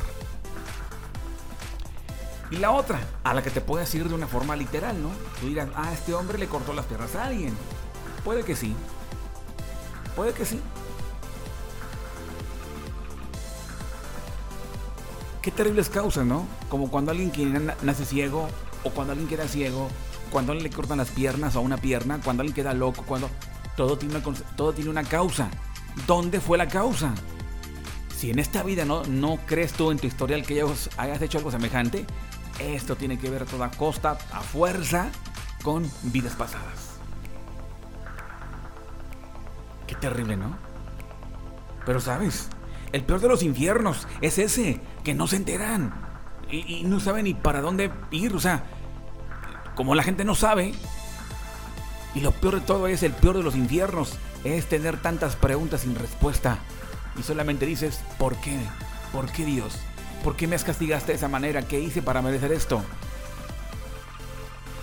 [2.52, 5.10] Y la otra, a la que te puedes ir de una forma literal, ¿no?
[5.40, 7.56] Tú dirás, ah, este hombre le cortó las piernas a alguien.
[8.26, 8.76] Puede que sí.
[10.16, 10.60] Puede que sí.
[15.42, 16.46] Qué terribles causas, ¿no?
[16.70, 18.50] Como cuando alguien que nace ciego,
[18.84, 19.88] o cuando alguien queda ciego,
[20.30, 23.30] cuando alguien le cortan las piernas a una pierna, cuando alguien queda loco, cuando
[23.78, 25.50] todo tiene una, todo tiene una causa.
[26.06, 27.14] ¿Dónde fue la causa?
[28.22, 30.64] Si en esta vida no, no crees tú en tu historial que
[30.98, 32.06] hayas hecho algo semejante,
[32.60, 35.10] esto tiene que ver a toda costa, a fuerza,
[35.64, 37.00] con vidas pasadas.
[39.88, 40.56] Qué terrible, ¿no?
[41.84, 42.50] Pero sabes,
[42.92, 45.92] el peor de los infiernos es ese, que no se enteran
[46.48, 48.36] y, no saben ni para dónde ir.
[48.36, 48.66] O sea,
[49.74, 50.76] como la gente no sabe,
[52.14, 55.82] y lo peor de todo es el peor de los infiernos, es tener tantas preguntas
[55.82, 56.60] sin respuesta.
[57.18, 58.58] Y solamente dices, ¿por qué?
[59.12, 59.78] ¿Por qué Dios?
[60.24, 61.62] ¿Por qué me has castigado de esa manera?
[61.64, 62.84] ¿Qué hice para merecer esto?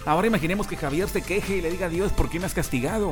[0.05, 2.55] Ahora imaginemos que Javier se queje y le diga a Dios, ¿por qué me has
[2.55, 3.11] castigado?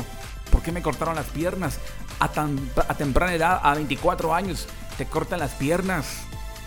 [0.51, 1.79] ¿Por qué me cortaron las piernas?
[2.19, 6.23] A, tan, a temprana edad, a 24 años, te cortan las piernas.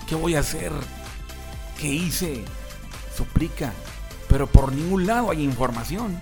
[0.07, 0.71] ¿Qué voy a hacer?
[1.79, 2.43] ¿Qué hice?
[3.15, 3.73] Suplica.
[4.27, 6.19] Pero por ningún lado hay información.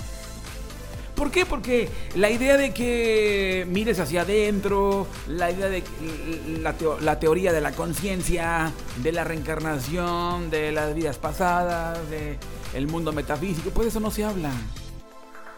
[1.17, 1.47] ¿Por qué?
[1.47, 5.83] Porque la idea de que mires hacia adentro, la idea de
[6.61, 12.37] la, teoría de la conciencia, de la reencarnación, de las vidas pasadas, de
[12.75, 14.51] el mundo metafísico, pues eso no se habla.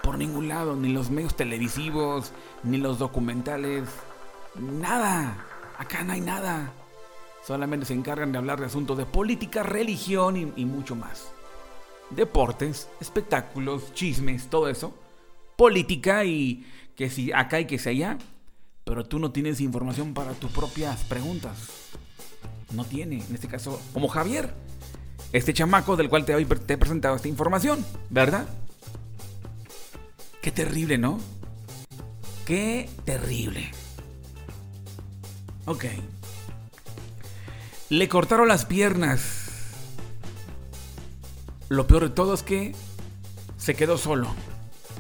[0.02, 2.32] Por ningún lado, ni los medios televisivos,
[2.64, 3.84] ni los documentales,
[4.56, 5.46] nada.
[5.78, 6.72] Acá no hay nada.
[7.46, 11.34] Solamente se encargan de hablar de asuntos de política, religión y mucho más.
[12.12, 14.94] Deportes, espectáculos, chismes, todo eso
[15.60, 18.18] política y que si acá y que si allá,
[18.86, 21.58] pero tú no tienes información para tus propias preguntas.
[22.72, 24.54] No tiene, en este caso, como Javier,
[25.34, 28.48] este chamaco del cual te, te he presentado esta información, ¿verdad?
[30.42, 31.20] Qué terrible, ¿no?
[32.46, 33.70] Qué terrible.
[35.66, 35.86] Ok.
[37.90, 39.74] Le cortaron las piernas.
[41.68, 42.74] Lo peor de todo es que
[43.58, 44.34] se quedó solo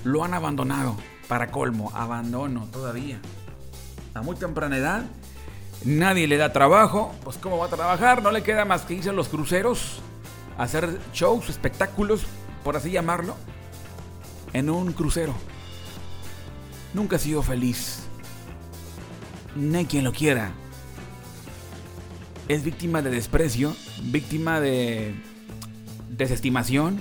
[0.04, 0.96] lo han abandonado.
[1.28, 3.20] Para colmo, abandono todavía.
[4.14, 5.06] A muy temprana edad,
[5.86, 7.14] nadie le da trabajo.
[7.24, 8.24] Pues ¿cómo va a trabajar?
[8.24, 10.02] No le queda más que irse a los cruceros,
[10.58, 12.24] hacer shows, espectáculos,
[12.64, 13.36] por así llamarlo,
[14.54, 15.34] en un crucero.
[16.94, 18.08] Nunca ha sido feliz.
[19.56, 20.52] Ni quien lo quiera.
[22.48, 25.14] Es víctima de desprecio, víctima de
[26.10, 27.00] desestimación,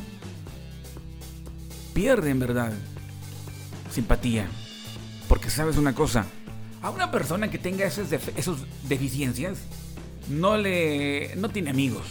[1.98, 2.72] pierde en verdad
[3.90, 4.46] simpatía.
[5.28, 6.26] Porque sabes una cosa,
[6.80, 9.58] a una persona que tenga esas, esos deficiencias,
[10.28, 11.34] no le.
[11.34, 12.06] no tiene amigos.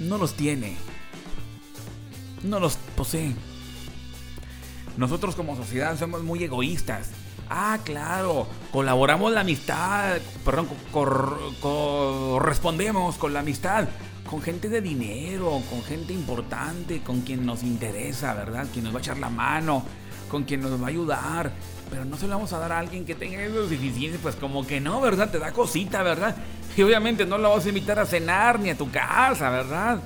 [0.00, 0.78] No los tiene.
[2.42, 3.34] No los posee.
[4.96, 7.10] Nosotros como sociedad somos muy egoístas.
[7.50, 10.66] Ah, claro, colaboramos la amistad, perdón,
[11.60, 13.86] correspondemos con la amistad
[14.28, 18.66] con gente de dinero, con gente importante, con quien nos interesa, ¿verdad?
[18.70, 19.82] Quien nos va a echar la mano,
[20.30, 21.50] con quien nos va a ayudar.
[21.88, 24.66] Pero no se lo vamos a dar a alguien que tenga esos deficiencias, pues como
[24.66, 25.30] que no, ¿verdad?
[25.30, 26.36] Te da cosita, ¿verdad?
[26.76, 29.98] Y obviamente no lo vas a invitar a cenar ni a tu casa, ¿verdad?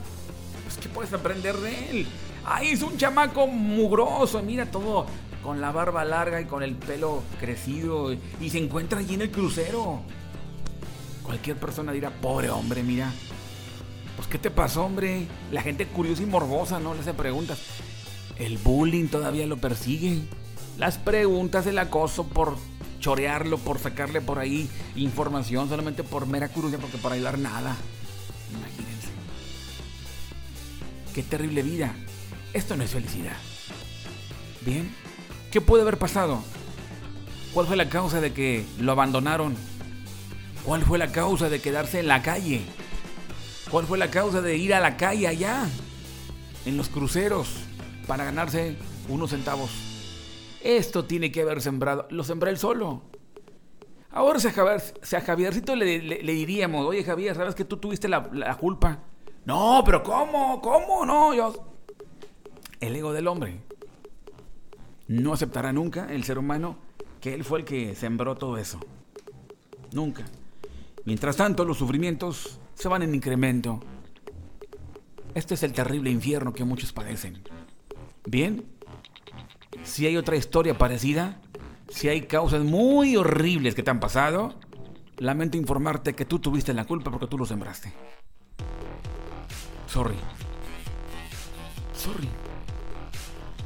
[0.65, 2.07] Pues qué puedes aprender de él.
[2.45, 5.07] Ahí es un chamaco mugroso, mira todo
[5.43, 9.33] con la barba larga y con el pelo crecido y se encuentra allí en el
[9.33, 10.03] crucero.
[11.25, 13.13] Cualquier persona dirá, pobre hombre, mira.
[14.17, 15.27] Pues ¿qué te pasó, hombre?
[15.51, 16.95] La gente curiosa y morbosa, ¿no?
[16.95, 17.59] Le hace preguntas.
[18.39, 20.23] El bullying todavía lo persigue.
[20.79, 22.57] Las preguntas, el acoso por
[23.01, 27.77] chorearlo, por sacarle por ahí información, solamente por mera curiosidad, porque para ayudar nada.
[28.51, 29.09] Imagínense.
[31.15, 31.95] Qué terrible vida.
[32.53, 33.37] Esto no es felicidad.
[34.65, 34.95] Bien.
[35.51, 36.43] ¿Qué puede haber pasado?
[37.53, 39.55] ¿Cuál fue la causa de que lo abandonaron?
[40.65, 42.63] ¿Cuál fue la causa de quedarse en la calle?
[43.73, 45.67] ¿Cuál fue la causa de ir a la calle allá?
[46.67, 47.49] En los cruceros
[48.07, 48.77] para ganarse
[49.09, 49.71] unos centavos.
[50.63, 52.07] Esto tiene que haber sembrado.
[52.11, 53.01] Lo sembré él solo.
[54.11, 58.29] Ahora si a, Javier, a Javiercito le, diríamos, oye Javier, ¿sabes que tú tuviste la,
[58.35, 58.99] la, culpa?
[59.47, 60.61] No, pero ¿cómo?
[60.61, 61.07] ¿Cómo?
[61.07, 61.55] No, yo...
[62.79, 63.59] El ego del hombre.
[65.09, 66.77] No aceptará nunca el ser humano
[67.23, 68.79] que él fue el que sembró todo eso.
[69.93, 70.27] Nunca.
[71.07, 73.81] Mientras tanto, los sufrimientos se van en incremento.
[75.35, 77.43] Este es el terrible infierno que muchos padecen.
[78.27, 78.65] Bien,
[79.83, 81.41] si hay otra historia parecida,
[81.89, 84.55] si hay causas muy horribles que te han pasado,
[85.19, 87.93] lamento informarte que tú tuviste la culpa porque tú lo sembraste.
[89.87, 90.17] Sorry.
[91.95, 92.29] Sorry.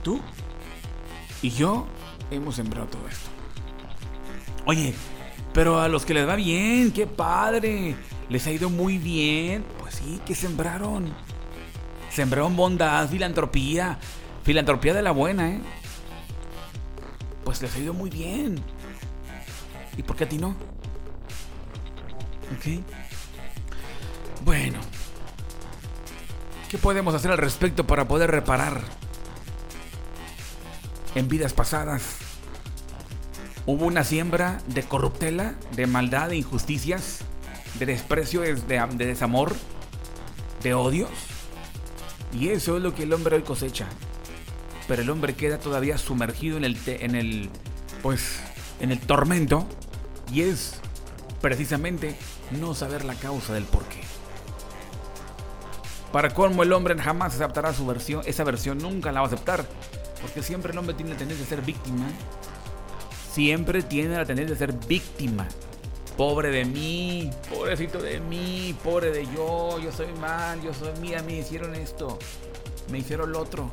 [0.03, 0.21] Tú
[1.43, 1.87] y yo
[2.31, 3.29] hemos sembrado todo esto.
[4.65, 4.95] Oye,
[5.53, 7.95] pero a los que les va bien, qué padre.
[8.29, 9.65] Les ha ido muy bien.
[9.79, 11.13] Pues sí, que sembraron.
[12.11, 13.99] Sembraron bondad, filantropía.
[14.45, 15.61] Filantropía de la buena, ¿eh?
[17.45, 18.61] Pues les ha ido muy bien.
[19.97, 20.51] ¿Y por qué a ti no?
[22.57, 22.83] ¿Ok?
[24.45, 24.79] Bueno.
[26.69, 28.81] ¿Qué podemos hacer al respecto para poder reparar?
[31.15, 32.19] En vidas pasadas
[33.67, 37.21] hubo una siembra de corruptela, de maldad, de injusticias,
[37.79, 39.55] de desprecio, de, de desamor,
[40.63, 41.11] de odios.
[42.33, 43.87] Y eso es lo que el hombre hoy cosecha
[44.87, 47.51] pero el hombre queda todavía sumergido en el, en el,
[48.03, 48.41] pues,
[48.81, 49.67] en el tormento
[50.33, 50.75] y es
[51.41, 52.17] precisamente
[52.53, 54.03] no saber la causa del porqué.
[56.13, 59.67] Para colmo el hombre jamás aceptará su versión, esa versión nunca la va a aceptar,
[60.23, 62.07] porque siempre el hombre tiene la tendencia a ser víctima.
[63.33, 65.47] Siempre tiene la tendencia a ser víctima.
[66.17, 71.23] Pobre de mí, pobrecito de mí, pobre de yo, yo soy mal, yo soy mía,
[71.23, 72.19] me hicieron esto,
[72.91, 73.71] me hicieron lo otro.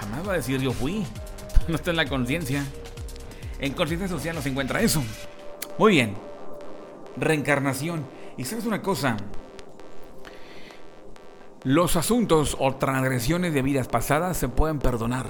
[0.00, 1.04] Jamás va a decir yo fui.
[1.68, 2.64] No está en la conciencia.
[3.60, 5.02] En conciencia social no se encuentra eso.
[5.78, 6.16] Muy bien.
[7.16, 8.04] Reencarnación.
[8.36, 9.18] Y sabes una cosa.
[11.62, 15.26] Los asuntos o transgresiones de vidas pasadas se pueden perdonar.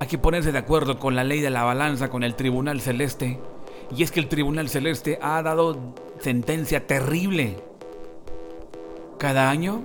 [0.00, 3.38] Hay que ponerse de acuerdo con la ley de la balanza, con el Tribunal Celeste.
[3.94, 7.62] Y es que el Tribunal Celeste ha dado sentencia terrible
[9.18, 9.82] cada año,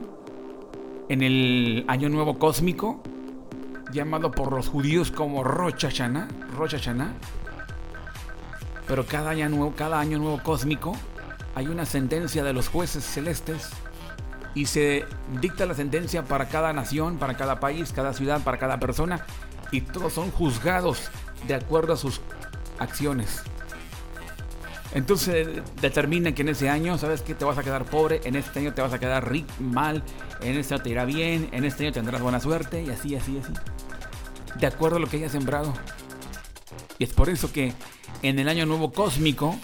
[1.10, 3.04] en el Año Nuevo Cósmico,
[3.92, 7.12] llamado por los judíos como Rosh Hashanah, Rosh Hashanah.
[8.88, 10.96] Pero cada año, nuevo, cada año nuevo cósmico
[11.56, 13.70] hay una sentencia de los jueces celestes
[14.54, 15.04] y se
[15.42, 19.26] dicta la sentencia para cada nación, para cada país, cada ciudad, para cada persona
[19.76, 21.10] y todos son juzgados
[21.48, 22.22] de acuerdo a sus
[22.80, 23.42] acciones.
[24.94, 28.60] Entonces determina que en ese año, ¿sabes que Te vas a quedar pobre, en este
[28.60, 30.02] año te vas a quedar rico, mal,
[30.40, 33.38] en este año te irá bien, en este año tendrás buena suerte, y así, así,
[33.38, 33.52] así.
[34.58, 35.74] De acuerdo a lo que hayas sembrado.
[36.98, 37.74] Y es por eso que
[38.22, 39.58] en el año nuevo cósmico,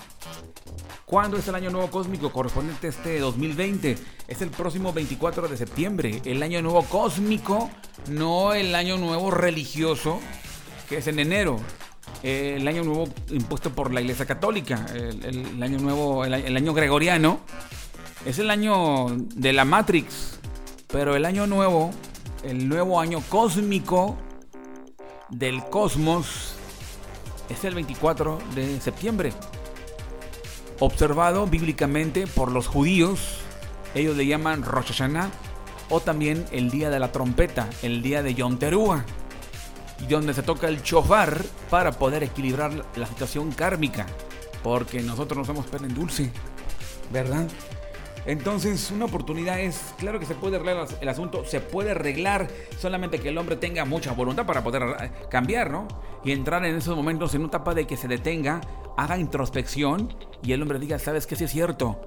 [1.12, 3.98] ¿cuándo es el año nuevo cósmico correspondiente a este 2020?
[4.30, 6.22] Es el próximo 24 de septiembre.
[6.24, 7.70] El año nuevo cósmico,
[8.08, 10.22] no el año nuevo religioso,
[10.88, 11.60] que es en enero
[12.24, 17.40] el año nuevo impuesto por la Iglesia Católica, el, año nuevo, el, año gregoriano,
[18.26, 20.40] es el año de la Matrix,
[20.88, 21.92] pero el año nuevo,
[22.44, 24.18] el nuevo año cósmico
[25.30, 26.54] del cosmos,
[27.50, 29.34] es el 24 de septiembre.
[30.82, 33.38] Observado bíblicamente por los judíos,
[33.96, 35.32] ellos le llaman Rosh Hashanah,
[35.90, 39.06] o también el día de la trompeta, el día de Yom Teruah
[40.10, 44.06] donde se toca el chofar para poder equilibrar la situación kármica.
[44.64, 46.32] Porque nosotros no somos pena en dulce,
[47.12, 47.48] ¿verdad?
[48.26, 52.48] Entonces, una oportunidad es, claro que se puede arreglar el asunto, se puede arreglar,
[52.78, 55.88] solamente que el hombre tenga mucha voluntad para poder eh, cambiar, ¿no?
[56.24, 58.62] Y entrar en esos momentos en una etapa de que se detenga,
[58.96, 60.14] haga introspección
[60.44, 61.36] y el hombre diga, ¿sabes qué?
[61.36, 62.00] Sí es cierto.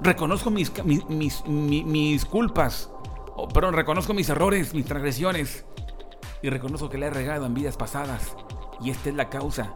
[0.00, 2.90] Reconozco mis, mis, mis, culpas.
[3.52, 5.64] perdón, reconozco mis errores, mis transgresiones.
[6.42, 8.36] Y reconozco que le he regado en vidas pasadas.
[8.80, 9.72] Y esta es la causa.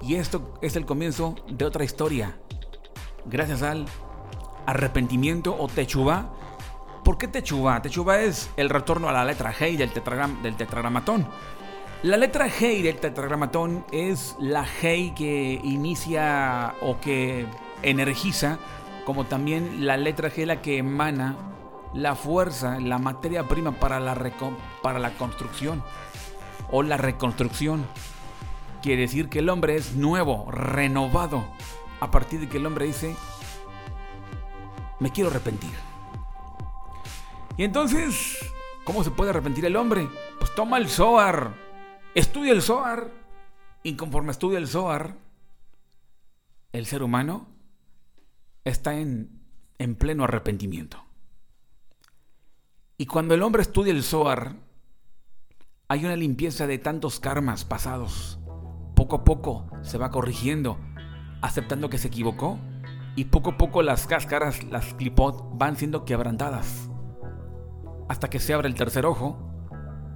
[0.00, 2.36] Y esto es el comienzo de otra historia.
[3.24, 3.86] Gracias al
[4.66, 6.30] arrepentimiento o techubá.
[7.04, 7.82] ¿Por qué techubá?
[7.82, 11.26] Techubá es el retorno a la letra G del, tetragramatón.
[12.02, 17.46] La letra G del tetragramatón es la G que inicia o que
[17.82, 18.58] energiza,
[19.04, 21.36] como también la letra G la que emana
[21.94, 24.16] la fuerza, la materia prima para la,
[24.82, 25.82] para la construcción
[26.70, 27.84] o la reconstrucción.
[28.82, 31.44] Quiere decir que el hombre es nuevo, renovado,
[32.00, 33.14] a partir de que el hombre dice,
[35.02, 35.74] me quiero arrepentir.
[37.58, 38.38] Y entonces,
[38.84, 40.08] ¿cómo se puede arrepentir el hombre?
[40.38, 41.62] Pues toma el Zohar
[42.14, 43.10] Estudia el Zohar
[43.82, 45.16] y conforme estudia el Zohar,
[46.72, 47.48] el ser humano
[48.64, 49.40] está en,
[49.78, 51.02] en pleno arrepentimiento.
[52.98, 54.56] Y cuando el hombre estudia el Zohar,
[55.88, 58.38] hay una limpieza de tantos karmas pasados.
[58.94, 60.78] Poco a poco se va corrigiendo,
[61.40, 62.58] aceptando que se equivocó,
[63.14, 66.88] y poco a poco las cáscaras, las clipot, van siendo quebrantadas.
[68.08, 69.52] Hasta que se abre el tercer ojo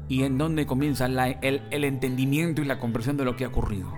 [0.09, 3.92] y en donde comienza el, entendimiento y la comprensión de lo que ha ocurrido.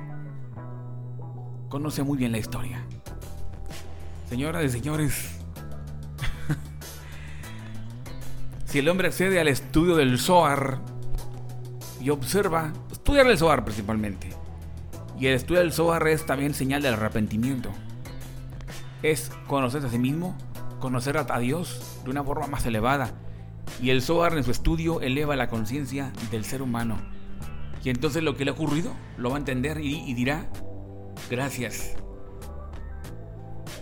[1.69, 2.85] Conoce muy bien la historia.
[4.29, 5.39] Señoras y señores,
[8.67, 10.81] si el hombre accede al estudio del Zohar
[12.01, 14.31] y observa, estudiar el Zohar principalmente,
[15.19, 17.71] y el estudio del Zohar es también señal del arrepentimiento.
[19.03, 20.37] Es conocerse a sí mismo,
[20.81, 23.13] conocer a Dios de una forma más elevada
[23.81, 26.99] y el Zohar en su estudio eleva la conciencia del ser humano.
[27.85, 30.49] Y entonces lo que le ha ocurrido lo va a entender y, dirá,
[31.31, 31.95] gracias.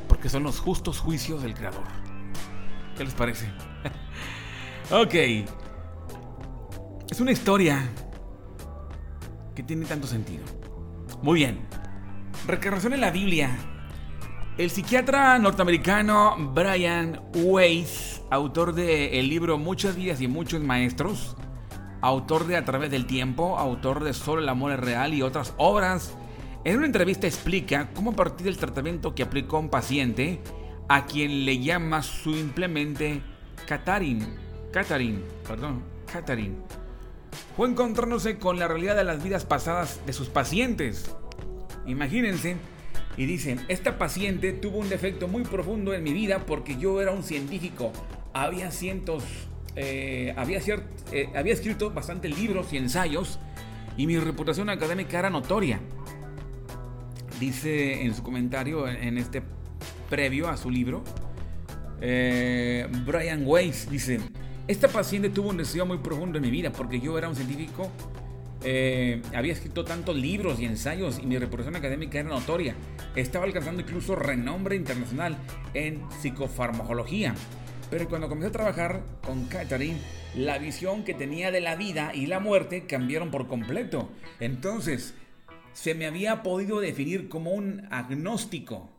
[0.07, 1.85] Porque son los justos juicios del Creador.
[2.97, 3.51] ¿Qué les parece?
[4.91, 5.15] ok.
[7.11, 7.89] Es una historia
[9.55, 10.45] que tiene tanto sentido.
[11.23, 11.61] Muy bien.
[12.47, 13.57] Recarnación en la Biblia.
[14.59, 21.37] El psiquiatra norteamericano Brian Weiss autor de el libro Muchas vidas y muchos maestros,
[22.01, 25.53] autor de A través del tiempo, autor de Solo el amor es real y otras
[25.59, 26.15] obras.
[26.65, 30.41] En una entrevista explica cómo a partir del tratamiento que aplicó un paciente,
[30.89, 33.21] a quien le llama simplemente
[33.67, 34.39] Katarin,
[34.73, 36.57] Katarin, perdón, Katarin,
[37.59, 41.15] fue encontrándose con la realidad de las vidas pasadas de sus pacientes.
[41.87, 42.57] Imagínense,
[43.17, 47.13] y dicen, esta paciente tuvo un defecto muy profundo en mi vida porque yo era
[47.13, 47.93] un científico
[48.45, 49.25] había cientos,
[49.77, 50.61] eh, había,
[51.13, 53.39] eh, había escrito bastantes libros y ensayos
[53.97, 55.81] y mi reputación académica era notoria.
[57.41, 59.43] Dice en su comentario, en este
[60.09, 61.03] previo a su libro,
[62.01, 64.21] eh, Brian Weiss dice,
[64.69, 67.91] esta paciente tuvo un deseo muy profundo en mi vida porque yo era un científico,
[68.61, 72.75] había escrito tantos libros y ensayos y mi reputación académica era notoria.
[73.15, 75.37] Estaba alcanzando incluso renombre internacional
[75.75, 77.35] en psicofarmacología.
[77.91, 79.99] Pero cuando comencé a trabajar con Catherine,
[80.35, 84.11] la visión que tenía de la vida y la muerte cambiaron por completo.
[84.41, 85.15] Entonces,
[85.73, 88.93] se me había podido definir como un agnóstico.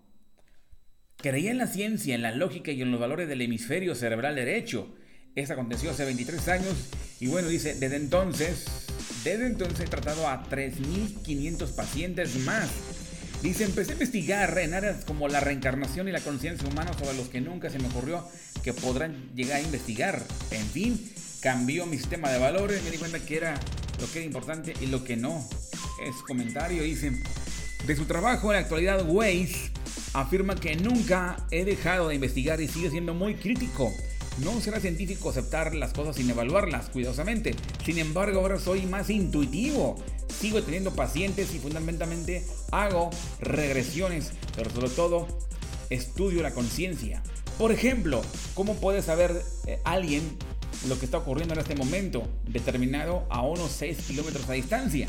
[1.17, 4.95] Creía en la ciencia, en la lógica y en los valores del hemisferio cerebral derecho.
[5.35, 6.89] Eso aconteció hace 23 años
[7.19, 8.87] y bueno, dice, desde entonces,
[9.23, 12.69] desde entonces he tratado a 3.500 pacientes más
[13.41, 17.27] Dice, empecé a investigar en áreas como la reencarnación y la conciencia humana sobre los
[17.27, 18.27] que nunca se me ocurrió
[18.63, 20.23] que podrán llegar a investigar.
[20.49, 23.59] En fin, cambió mi sistema de valores, me di cuenta que era
[24.01, 25.47] lo que era importante y lo que no.
[26.03, 27.11] Es comentario, dice,
[27.85, 29.71] de su trabajo en la actualidad, Weiss
[30.13, 33.93] afirma que nunca he dejado de investigar y sigue siendo muy crítico.
[34.43, 37.55] No será científico aceptar las cosas sin evaluarlas cuidadosamente.
[37.85, 39.95] Sin embargo, ahora soy más intuitivo
[40.39, 43.09] sigo teniendo pacientes y fundamentalmente hago
[43.39, 45.27] regresiones, pero sobre todo
[45.89, 47.23] estudio la conciencia.
[47.57, 48.21] Por ejemplo,
[48.53, 50.21] ¿cómo puede saber eh, alguien
[50.87, 55.07] lo que está ocurriendo en este momento, determinado a unos 6 kilómetros a distancia?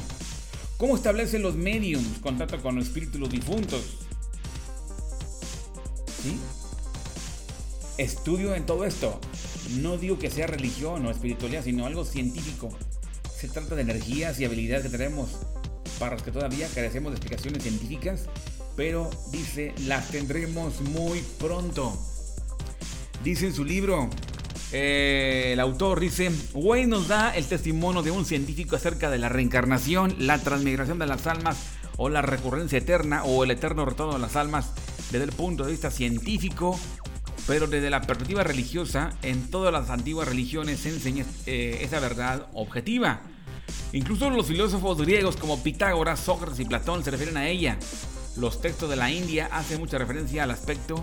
[0.78, 3.82] ¿Cómo establecen los mediums contacto con los espíritus difuntos?
[6.22, 6.38] ¿Sí?
[7.98, 9.20] Estudio en todo esto.
[9.80, 12.70] No digo que sea religión o espiritualidad, sino algo científico
[13.38, 15.30] se trata de energías y habilidades que tenemos
[15.98, 18.26] para los que todavía carecemos de explicaciones científicas,
[18.76, 21.96] pero dice, las tendremos muy pronto.
[23.22, 24.10] Dice en su libro,
[24.72, 29.28] eh, el autor dice, Wayne nos da el testimonio de un científico acerca de la
[29.28, 31.58] reencarnación, la transmigración de las almas
[31.96, 34.72] o la recurrencia eterna o el eterno retorno de las almas
[35.10, 36.78] desde el punto de vista científico
[37.48, 42.46] pero desde la perspectiva religiosa, en todas las antiguas religiones se enseña eh, esa verdad
[42.52, 43.22] objetiva.
[43.94, 47.78] Incluso los filósofos griegos como Pitágoras, Sócrates y Platón se refieren a ella.
[48.36, 51.02] Los textos de la India hacen mucha referencia al aspecto.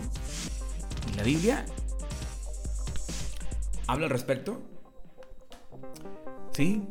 [1.12, 1.66] ¿Y la Biblia?
[3.88, 4.62] ¿Habla al respecto?
[6.54, 6.84] Sí.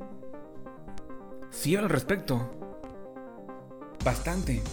[1.53, 2.51] Sí habla al respecto.
[4.05, 4.65] Bastante.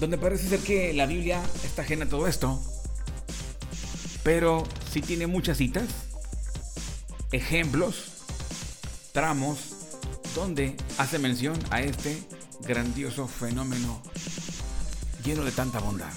[0.00, 2.60] Donde parece ser que la Biblia está ajena a todo esto.
[4.22, 5.84] Pero sí tiene muchas citas,
[7.32, 8.24] ejemplos,
[9.12, 9.58] tramos,
[10.34, 12.18] donde hace mención a este
[12.66, 14.02] grandioso fenómeno
[15.24, 16.12] lleno de tanta bondad.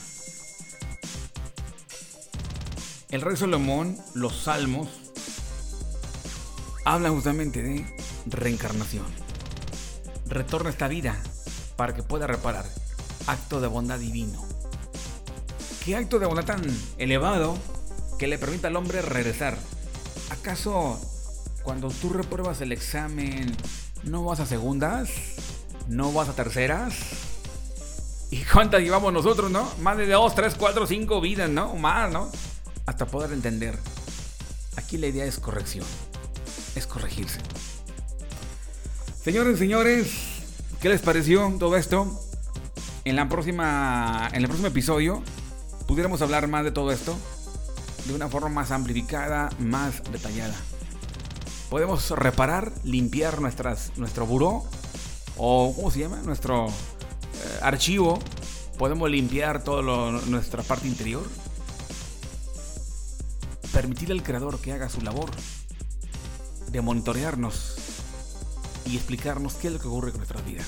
[3.09, 4.87] El rey Salomón, los salmos,
[6.85, 7.85] hablan justamente de
[8.27, 9.05] reencarnación.
[10.27, 11.19] Retorna a esta vida
[11.75, 12.65] para que pueda reparar.
[13.29, 14.43] Acto de bondad divino.
[15.85, 16.61] ¿Qué acto de bondad tan
[16.97, 17.55] elevado
[18.17, 19.55] que le permita al hombre regresar?
[20.31, 20.99] ¿Acaso
[21.61, 23.55] cuando tú repruebas el examen
[24.03, 25.09] no vas a segundas?
[25.87, 26.95] ¿No vas a terceras?
[28.31, 29.69] ¿Y cuántas llevamos nosotros, no?
[29.81, 31.75] Más de dos, tres, cuatro, cinco vidas, ¿no?
[31.75, 32.31] Más, ¿no?
[32.89, 33.77] hasta poder entender.
[34.75, 35.85] Aquí la idea es corrección,
[36.75, 37.39] es corregirse.
[39.23, 40.07] Señores, señores,
[40.81, 42.19] ¿qué les pareció todo esto?
[43.09, 45.23] En la próxima, en el próximo episodio
[45.87, 47.17] pudiéramos hablar más de todo esto
[48.05, 50.53] de una forma más amplificada, más detallada.
[51.71, 54.63] Podemos reparar, limpiar nuestras, nuestro buró
[55.37, 56.17] o ¿cómo se llama?
[56.17, 56.71] Nuestro eh,
[57.63, 58.19] archivo.
[58.77, 59.81] Podemos limpiar toda
[60.27, 61.27] nuestra parte interior
[63.73, 65.31] permitir al creador que haga su labor
[66.67, 67.73] de monitorearnos
[68.85, 70.67] y explicarnos qué es lo que ocurre con nuestras vidas.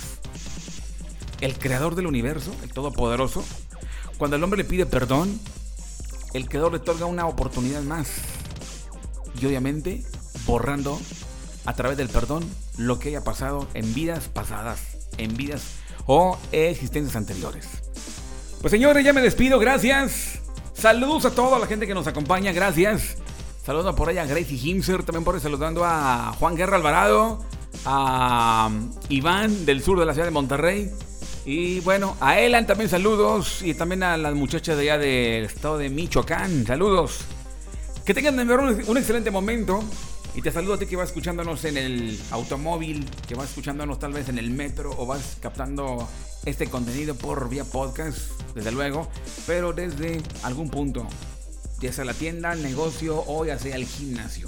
[1.42, 3.44] El creador del universo, el todopoderoso,
[4.18, 5.40] cuando el hombre le pide perdón,
[6.34, 8.10] el creador le otorga una oportunidad más.
[9.40, 10.04] Y obviamente
[10.46, 11.00] borrando
[11.66, 12.44] a través del perdón
[12.78, 14.80] lo que haya pasado en vidas pasadas,
[15.18, 15.64] en vidas
[16.06, 17.68] o existencias anteriores.
[18.62, 20.40] Pues señores, ya me despido, gracias.
[20.74, 23.18] Saludos a toda la gente que nos acompaña, gracias.
[23.64, 27.46] Saludos por allá a Gracie Himser, también por ahí saludando a Juan Guerra Alvarado,
[27.86, 30.92] a um, Iván del sur de la ciudad de Monterrey.
[31.46, 35.78] Y bueno, a Elan también saludos y también a las muchachas de allá del estado
[35.80, 37.22] de Michoacán, saludos.
[38.06, 39.84] Que tengan un excelente momento.
[40.34, 44.14] Y te saludo a ti que vas escuchándonos en el automóvil, que vas escuchándonos tal
[44.14, 46.08] vez en el metro o vas captando
[46.46, 48.18] este contenido por vía podcast,
[48.56, 49.10] desde luego,
[49.46, 51.06] pero desde algún punto,
[51.82, 54.48] ya sea la tienda, el negocio o ya sea el gimnasio.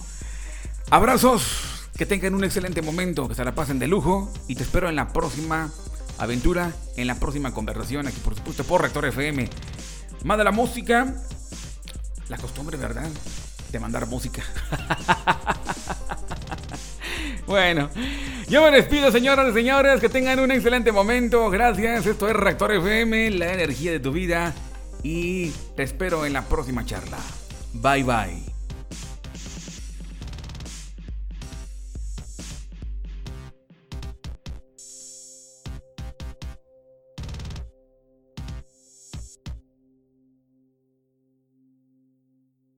[0.90, 4.88] Abrazos, que tengan un excelente momento, que se la pasen de lujo y te espero
[4.88, 5.70] en la próxima
[6.18, 9.50] aventura, en la próxima conversación, aquí por supuesto por Rector FM.
[10.24, 11.16] Más de la música,
[12.30, 13.10] la costumbre, ¿verdad?
[13.72, 14.44] De mandar música.
[17.46, 17.90] Bueno,
[18.48, 20.00] yo me despido, señoras y señores.
[20.00, 21.50] Que tengan un excelente momento.
[21.50, 22.06] Gracias.
[22.06, 24.54] Esto es Reactor FM, la energía de tu vida.
[25.04, 27.18] Y te espero en la próxima charla.
[27.74, 28.53] Bye bye.